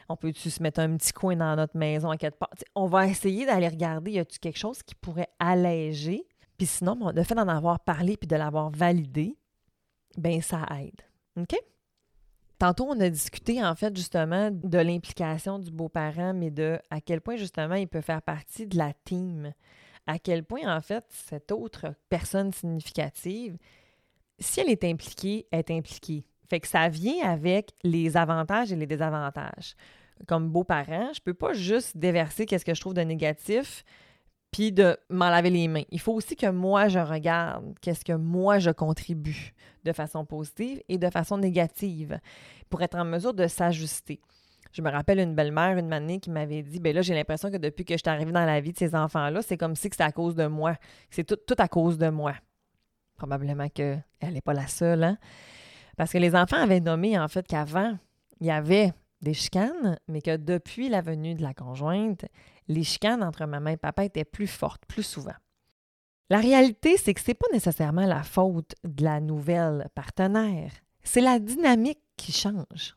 On 0.08 0.16
peut-tu 0.16 0.50
se 0.50 0.62
mettre 0.62 0.80
un 0.80 0.98
petit 0.98 1.14
coin 1.14 1.36
dans 1.36 1.56
notre 1.56 1.78
maison 1.78 2.10
à 2.10 2.18
quelque 2.18 2.38
part? 2.38 2.52
on 2.76 2.86
va 2.86 3.08
essayer 3.08 3.46
d'aller 3.46 3.68
regarder, 3.68 4.12
y 4.12 4.20
a-tu 4.20 4.40
quelque 4.40 4.60
chose 4.60 4.84
qui 4.84 4.96
pourrait 4.96 5.30
alléger? 5.40 6.28
Puis 6.58 6.68
sinon, 6.68 7.12
le 7.14 7.24
fait 7.24 7.36
d'en 7.36 7.48
avoir 7.48 7.80
parlé 7.80 8.18
puis 8.18 8.28
de 8.28 8.36
l'avoir 8.36 8.70
validé, 8.70 9.36
ben 10.18 10.42
ça 10.42 10.66
aide. 10.80 11.02
OK? 11.38 11.56
Tantôt, 12.58 12.86
on 12.86 13.00
a 13.02 13.10
discuté 13.10 13.64
en 13.64 13.76
fait 13.76 13.96
justement 13.96 14.50
de 14.52 14.78
l'implication 14.78 15.60
du 15.60 15.72
beau-parent, 15.72 16.34
mais 16.34 16.52
de 16.52 16.80
à 16.90 17.02
quel 17.02 17.20
point 17.20 17.36
justement 17.36 17.76
il 17.76 17.88
peut 17.88 18.02
faire 18.02 18.22
partie 18.22 18.66
de 18.66 18.78
la 18.78 18.94
team. 19.04 19.54
À 20.08 20.20
quel 20.20 20.44
point 20.44 20.74
en 20.74 20.82
fait 20.82 21.04
cette 21.10 21.52
autre 21.52 21.94
personne 22.10 22.54
significative, 22.54 23.58
si 24.40 24.62
elle 24.62 24.70
est 24.70 24.84
impliquée, 24.84 25.48
est 25.52 25.72
impliquée. 25.72 26.26
Fait 26.50 26.60
que 26.60 26.68
ça 26.68 26.90
vient 26.90 27.28
avec 27.28 27.74
les 27.84 28.18
avantages 28.18 28.72
et 28.72 28.76
les 28.76 28.86
désavantages. 28.86 29.76
Comme 30.28 30.50
beau-parent, 30.50 31.12
je 31.14 31.20
peux 31.20 31.34
pas 31.34 31.54
juste 31.54 31.98
déverser 31.98 32.46
qu'est-ce 32.46 32.66
que 32.66 32.74
je 32.74 32.82
trouve 32.82 32.94
de 32.94 33.02
négatif 33.02 33.84
puis 34.56 34.72
de 34.72 34.98
m'en 35.10 35.30
laver 35.30 35.50
les 35.50 35.68
mains. 35.68 35.84
Il 35.92 36.00
faut 36.00 36.14
aussi 36.14 36.38
que 36.38 36.50
moi, 36.50 36.88
je 36.88 37.00
regarde 37.00 37.78
qu'est-ce 37.82 38.06
que 38.06 38.14
moi, 38.14 38.58
je 38.58 38.70
contribue 38.70 39.54
de 39.84 39.92
façon 39.92 40.24
positive 40.24 40.82
et 40.88 40.98
de 40.98 41.10
façon 41.10 41.38
négative 41.38 42.22
pour 42.70 42.82
être 42.82 42.96
en 42.96 43.04
mesure 43.04 43.34
de 43.34 43.48
s'ajuster. 43.48 44.22
Je 44.72 44.82
me 44.82 44.90
rappelle 44.90 45.20
une 45.20 45.36
belle-mère, 45.36 45.78
une 45.78 45.92
année, 45.92 46.22
qui 46.22 46.30
m'avait 46.30 46.64
dit 46.64 46.80
ben 46.80 46.96
là, 46.96 47.02
j'ai 47.02 47.14
l'impression 47.14 47.52
que 47.52 47.58
depuis 47.58 47.84
que 47.84 47.96
je 47.96 48.00
suis 48.00 48.10
arrivée 48.10 48.32
dans 48.32 48.46
la 48.46 48.62
vie 48.62 48.72
de 48.72 48.78
ces 48.78 48.96
enfants-là, 48.96 49.42
c'est 49.42 49.58
comme 49.58 49.76
si 49.76 49.90
c'est 49.92 50.02
à 50.02 50.14
cause 50.14 50.36
de 50.36 50.48
moi. 50.48 50.78
C'est 51.10 51.26
tout, 51.26 51.36
tout, 51.36 51.56
à 51.58 51.68
cause 51.68 51.98
de 51.98 52.08
moi. 52.08 52.34
Probablement 53.18 53.68
qu'elle 53.68 54.04
n'est 54.22 54.40
pas 54.40 54.54
la 54.54 54.68
seule, 54.68 55.04
hein? 55.04 55.18
Parce 55.98 56.12
que 56.12 56.18
les 56.18 56.36
enfants 56.36 56.62
avaient 56.62 56.80
nommé, 56.80 57.18
en 57.18 57.28
fait, 57.28 57.48
qu'avant, 57.48 57.98
il 58.40 58.48
y 58.48 58.52
avait 58.52 58.94
des 59.22 59.34
chicanes, 59.34 59.98
mais 60.08 60.22
que 60.22 60.36
depuis 60.38 60.90
la 60.90 61.02
venue 61.02 61.36
de 61.36 61.42
la 61.42 61.54
conjointe, 61.54 62.26
les 62.68 62.84
chicanes 62.84 63.24
entre 63.24 63.46
maman 63.46 63.72
et 63.72 63.78
papa 63.78 64.06
étaient 64.06 64.26
plus 64.26 64.48
fortes, 64.48 64.84
plus 64.88 65.04
souvent. 65.04 65.36
La 66.30 66.40
réalité, 66.40 66.98
c'est 66.98 67.14
que 67.14 67.22
ce 67.22 67.30
n'est 67.30 67.36
pas 67.36 67.48
nécessairement 67.54 68.06
la 68.06 68.24
faute 68.24 68.74
de 68.84 69.04
la 69.04 69.20
nouvelle 69.20 69.90
partenaire. 69.94 70.72
C'est 71.04 71.22
la 71.22 71.40
dynamique 71.40 72.02
qui 72.18 72.32
change. 72.32 72.96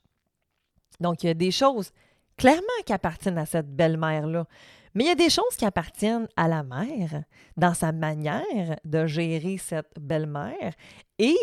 Donc, 1.00 1.22
il 1.22 1.26
y 1.26 1.30
a 1.30 1.34
des 1.34 1.50
choses 1.50 1.92
clairement 2.36 2.62
qui 2.86 2.92
appartiennent 2.92 3.38
à 3.38 3.46
cette 3.46 3.74
belle-mère-là, 3.74 4.46
mais 4.94 5.04
il 5.04 5.06
y 5.08 5.10
a 5.10 5.14
des 5.14 5.30
choses 5.30 5.56
qui 5.56 5.66
appartiennent 5.66 6.28
à 6.36 6.48
la 6.48 6.62
mère 6.62 7.24
dans 7.56 7.74
sa 7.74 7.92
manière 7.92 8.78
de 8.84 9.06
gérer 9.06 9.58
cette 9.58 9.92
belle-mère 10.00 10.72
et 11.18 11.36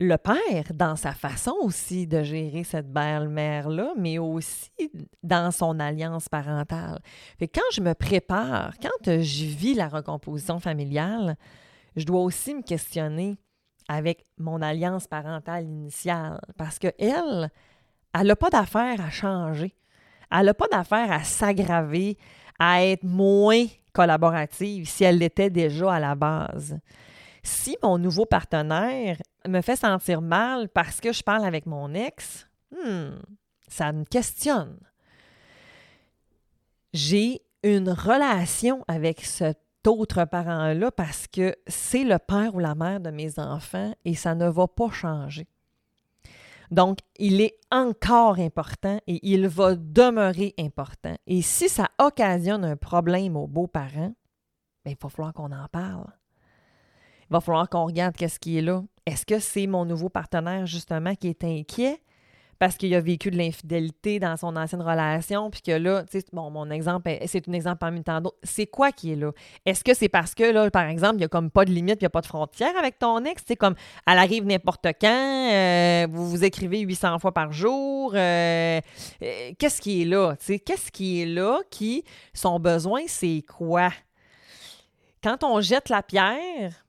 le 0.00 0.16
père 0.16 0.72
dans 0.74 0.96
sa 0.96 1.12
façon 1.12 1.54
aussi 1.60 2.06
de 2.06 2.22
gérer 2.22 2.64
cette 2.64 2.90
belle-mère-là, 2.90 3.92
mais 3.98 4.18
aussi 4.18 4.70
dans 5.22 5.50
son 5.50 5.78
alliance 5.78 6.28
parentale. 6.28 7.00
Fait 7.38 7.48
quand 7.48 7.60
je 7.72 7.82
me 7.82 7.92
prépare, 7.92 8.72
quand 8.80 9.04
je 9.04 9.44
vis 9.44 9.74
la 9.74 9.88
recomposition 9.88 10.58
familiale, 10.58 11.36
je 11.96 12.06
dois 12.06 12.22
aussi 12.22 12.54
me 12.54 12.62
questionner 12.62 13.36
avec 13.88 14.24
mon 14.38 14.62
alliance 14.62 15.06
parentale 15.06 15.64
initiale 15.64 16.40
parce 16.56 16.78
qu'elle, 16.78 17.50
elle 18.14 18.26
n'a 18.26 18.36
pas 18.36 18.50
d'affaire 18.50 19.00
à 19.02 19.10
changer. 19.10 19.74
Elle 20.32 20.46
n'a 20.46 20.54
pas 20.54 20.68
d'affaire 20.70 21.12
à 21.12 21.24
s'aggraver, 21.24 22.16
à 22.58 22.84
être 22.84 23.04
moins 23.04 23.66
collaborative 23.92 24.88
si 24.88 25.04
elle 25.04 25.18
l'était 25.18 25.50
déjà 25.50 25.92
à 25.94 26.00
la 26.00 26.14
base. 26.14 26.78
Si 27.42 27.76
mon 27.82 27.98
nouveau 27.98 28.26
partenaire 28.26 29.16
me 29.46 29.60
fait 29.60 29.76
sentir 29.76 30.20
mal 30.20 30.68
parce 30.68 31.00
que 31.00 31.12
je 31.12 31.22
parle 31.22 31.44
avec 31.44 31.66
mon 31.66 31.94
ex, 31.94 32.46
hmm, 32.72 33.16
ça 33.68 33.92
me 33.92 34.04
questionne. 34.04 34.78
J'ai 36.92 37.42
une 37.62 37.90
relation 37.90 38.84
avec 38.88 39.24
cet 39.24 39.60
autre 39.86 40.24
parent-là 40.24 40.90
parce 40.90 41.26
que 41.26 41.54
c'est 41.66 42.04
le 42.04 42.18
père 42.18 42.54
ou 42.54 42.58
la 42.58 42.74
mère 42.74 43.00
de 43.00 43.10
mes 43.10 43.38
enfants 43.38 43.94
et 44.04 44.14
ça 44.14 44.34
ne 44.34 44.48
va 44.48 44.66
pas 44.66 44.90
changer. 44.90 45.46
Donc, 46.70 46.98
il 47.18 47.40
est 47.40 47.58
encore 47.72 48.38
important 48.38 49.00
et 49.06 49.18
il 49.28 49.48
va 49.48 49.74
demeurer 49.74 50.54
important. 50.58 51.16
Et 51.26 51.42
si 51.42 51.68
ça 51.68 51.88
occasionne 51.98 52.64
un 52.64 52.76
problème 52.76 53.36
aux 53.36 53.48
beaux-parents, 53.48 54.14
ben, 54.84 54.92
il 54.92 54.96
va 55.00 55.08
falloir 55.08 55.32
qu'on 55.34 55.50
en 55.50 55.66
parle. 55.68 56.06
Il 57.30 57.34
va 57.34 57.40
falloir 57.40 57.68
qu'on 57.68 57.86
regarde 57.86 58.16
qu'est-ce 58.16 58.40
qui 58.40 58.58
est 58.58 58.62
là. 58.62 58.82
Est-ce 59.06 59.24
que 59.24 59.38
c'est 59.38 59.66
mon 59.66 59.84
nouveau 59.84 60.08
partenaire, 60.08 60.66
justement, 60.66 61.14
qui 61.14 61.28
est 61.28 61.44
inquiet 61.44 62.00
parce 62.60 62.76
qu'il 62.76 62.94
a 62.94 63.00
vécu 63.00 63.30
de 63.30 63.38
l'infidélité 63.38 64.20
dans 64.20 64.36
son 64.36 64.54
ancienne 64.54 64.82
relation, 64.82 65.50
puis 65.50 65.62
que 65.62 65.72
là, 65.72 66.04
tu 66.04 66.22
bon, 66.30 66.50
mon 66.50 66.70
exemple, 66.70 67.10
c'est 67.24 67.48
un 67.48 67.52
exemple 67.54 67.78
parmi 67.78 68.02
tant 68.04 68.20
d'autres. 68.20 68.36
C'est 68.42 68.66
quoi 68.66 68.92
qui 68.92 69.12
est 69.12 69.16
là? 69.16 69.32
Est-ce 69.64 69.82
que 69.82 69.94
c'est 69.94 70.10
parce 70.10 70.34
que, 70.34 70.44
là, 70.44 70.70
par 70.70 70.86
exemple, 70.86 71.14
il 71.14 71.20
n'y 71.20 71.24
a 71.24 71.28
comme 71.28 71.50
pas 71.50 71.64
de 71.64 71.70
limite, 71.70 71.96
il 72.00 72.04
n'y 72.04 72.06
a 72.06 72.10
pas 72.10 72.20
de 72.20 72.26
frontière 72.26 72.76
avec 72.78 72.98
ton 72.98 73.24
ex? 73.24 73.42
C'est 73.46 73.56
comme, 73.56 73.74
elle 74.06 74.18
arrive 74.18 74.44
n'importe 74.44 74.86
quand, 75.00 75.50
euh, 75.50 76.06
vous 76.10 76.28
vous 76.28 76.44
écrivez 76.44 76.80
800 76.80 77.18
fois 77.18 77.32
par 77.32 77.50
jour. 77.50 78.12
Euh, 78.14 78.78
euh, 79.22 79.50
qu'est-ce 79.58 79.80
qui 79.80 80.02
est 80.02 80.04
là? 80.04 80.36
Tu 80.38 80.44
sais, 80.44 80.58
qu'est-ce 80.58 80.92
qui 80.92 81.22
est 81.22 81.26
là 81.26 81.60
qui, 81.70 82.04
son 82.34 82.60
besoin, 82.60 83.00
c'est 83.06 83.42
quoi? 83.48 83.88
Quand 85.24 85.44
on 85.44 85.62
jette 85.62 85.88
la 85.88 86.02
pierre, 86.02 86.84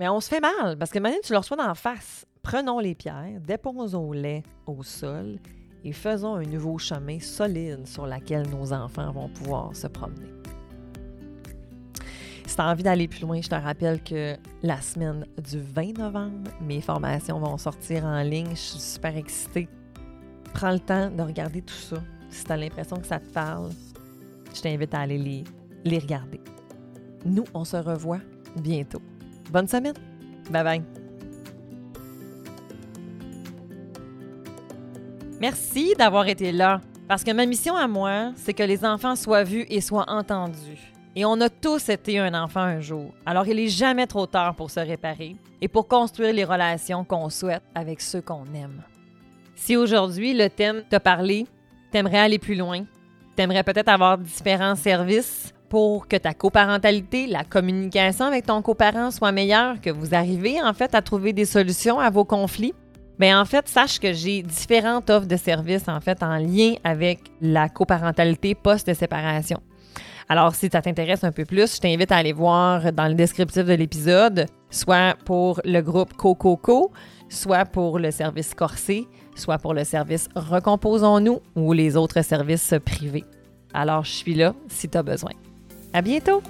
mais 0.00 0.08
on 0.08 0.18
se 0.18 0.30
fait 0.30 0.40
mal 0.40 0.78
parce 0.78 0.90
que 0.90 0.98
maintenant, 0.98 1.18
tu 1.22 1.32
le 1.32 1.38
reçois 1.38 1.58
d'en 1.58 1.74
face. 1.74 2.24
Prenons 2.42 2.78
les 2.78 2.94
pierres, 2.94 3.38
déposons-les 3.46 4.42
au 4.66 4.82
sol 4.82 5.38
et 5.84 5.92
faisons 5.92 6.36
un 6.36 6.42
nouveau 6.42 6.78
chemin 6.78 7.20
solide 7.20 7.86
sur 7.86 8.06
lequel 8.06 8.48
nos 8.48 8.72
enfants 8.72 9.12
vont 9.12 9.28
pouvoir 9.28 9.76
se 9.76 9.86
promener. 9.88 10.32
Si 12.46 12.56
tu 12.56 12.62
as 12.62 12.66
envie 12.66 12.82
d'aller 12.82 13.08
plus 13.08 13.20
loin, 13.20 13.42
je 13.42 13.48
te 13.48 13.54
rappelle 13.54 14.02
que 14.02 14.36
la 14.62 14.80
semaine 14.80 15.26
du 15.36 15.60
20 15.60 15.98
novembre, 15.98 16.50
mes 16.62 16.80
formations 16.80 17.38
vont 17.38 17.58
sortir 17.58 18.06
en 18.06 18.22
ligne. 18.22 18.52
Je 18.52 18.54
suis 18.54 18.80
super 18.80 19.14
excitée. 19.14 19.68
Prends 20.54 20.72
le 20.72 20.80
temps 20.80 21.10
de 21.10 21.22
regarder 21.22 21.60
tout 21.60 21.74
ça. 21.74 21.96
Si 22.30 22.44
tu 22.44 22.50
as 22.50 22.56
l'impression 22.56 22.96
que 22.96 23.06
ça 23.06 23.20
te 23.20 23.28
parle, 23.34 23.68
je 24.54 24.62
t'invite 24.62 24.94
à 24.94 25.00
aller 25.00 25.18
les, 25.18 25.44
les 25.84 25.98
regarder. 25.98 26.40
Nous, 27.26 27.44
on 27.52 27.66
se 27.66 27.76
revoit 27.76 28.20
bientôt. 28.56 29.02
Bonne 29.50 29.68
semaine. 29.68 29.94
Bye 30.50 30.64
bye. 30.64 30.82
Merci 35.40 35.94
d'avoir 35.98 36.28
été 36.28 36.52
là. 36.52 36.80
Parce 37.08 37.24
que 37.24 37.32
ma 37.32 37.44
mission 37.44 37.74
à 37.74 37.88
moi, 37.88 38.32
c'est 38.36 38.54
que 38.54 38.62
les 38.62 38.84
enfants 38.84 39.16
soient 39.16 39.42
vus 39.42 39.66
et 39.68 39.80
soient 39.80 40.08
entendus. 40.08 40.92
Et 41.16 41.24
on 41.24 41.40
a 41.40 41.48
tous 41.48 41.88
été 41.88 42.20
un 42.20 42.34
enfant 42.34 42.60
un 42.60 42.80
jour. 42.80 43.12
Alors 43.26 43.48
il 43.48 43.56
n'est 43.56 43.68
jamais 43.68 44.06
trop 44.06 44.26
tard 44.26 44.54
pour 44.54 44.70
se 44.70 44.78
réparer 44.78 45.34
et 45.60 45.66
pour 45.66 45.88
construire 45.88 46.32
les 46.32 46.44
relations 46.44 47.04
qu'on 47.04 47.28
souhaite 47.30 47.64
avec 47.74 48.00
ceux 48.00 48.20
qu'on 48.20 48.44
aime. 48.54 48.82
Si 49.56 49.76
aujourd'hui 49.76 50.34
le 50.34 50.48
thème 50.48 50.84
t'a 50.88 51.00
parlé, 51.00 51.46
t'aimerais 51.90 52.18
aller 52.18 52.38
plus 52.38 52.54
loin, 52.54 52.84
t'aimerais 53.34 53.64
peut-être 53.64 53.88
avoir 53.88 54.16
différents 54.18 54.76
services 54.76 55.52
pour 55.70 56.08
que 56.08 56.16
ta 56.16 56.34
coparentalité, 56.34 57.28
la 57.28 57.44
communication 57.44 58.26
avec 58.26 58.44
ton 58.44 58.60
coparent 58.60 59.12
soit 59.12 59.32
meilleure, 59.32 59.80
que 59.80 59.88
vous 59.88 60.14
arrivez 60.14 60.60
en 60.60 60.74
fait 60.74 60.94
à 60.96 61.00
trouver 61.00 61.32
des 61.32 61.44
solutions 61.44 62.00
à 62.00 62.10
vos 62.10 62.24
conflits, 62.24 62.74
bien 63.18 63.40
en 63.40 63.44
fait, 63.44 63.68
sache 63.68 64.00
que 64.00 64.12
j'ai 64.12 64.42
différentes 64.42 65.08
offres 65.08 65.28
de 65.28 65.36
services 65.36 65.88
en 65.88 66.00
fait 66.00 66.22
en 66.24 66.36
lien 66.38 66.74
avec 66.82 67.20
la 67.40 67.68
coparentalité 67.68 68.56
post-séparation. 68.56 69.62
Alors, 70.28 70.54
si 70.54 70.68
ça 70.70 70.82
t'intéresse 70.82 71.24
un 71.24 71.32
peu 71.32 71.44
plus, 71.44 71.76
je 71.76 71.80
t'invite 71.80 72.12
à 72.12 72.16
aller 72.16 72.32
voir 72.32 72.92
dans 72.92 73.08
le 73.08 73.14
descriptif 73.14 73.64
de 73.64 73.74
l'épisode, 73.74 74.46
soit 74.70 75.16
pour 75.24 75.60
le 75.64 75.80
groupe 75.80 76.14
CoCoCo, 76.14 76.92
soit 77.28 77.64
pour 77.64 77.98
le 78.00 78.10
service 78.10 78.54
Corsé, 78.54 79.06
soit 79.36 79.58
pour 79.58 79.74
le 79.74 79.84
service 79.84 80.28
Recomposons-nous 80.34 81.40
ou 81.54 81.72
les 81.72 81.96
autres 81.96 82.22
services 82.22 82.74
privés. 82.84 83.24
Alors, 83.72 84.04
je 84.04 84.12
suis 84.12 84.34
là 84.34 84.54
si 84.68 84.88
tu 84.88 84.98
as 84.98 85.02
besoin. 85.02 85.32
À 85.92 86.02
bientôt! 86.02 86.42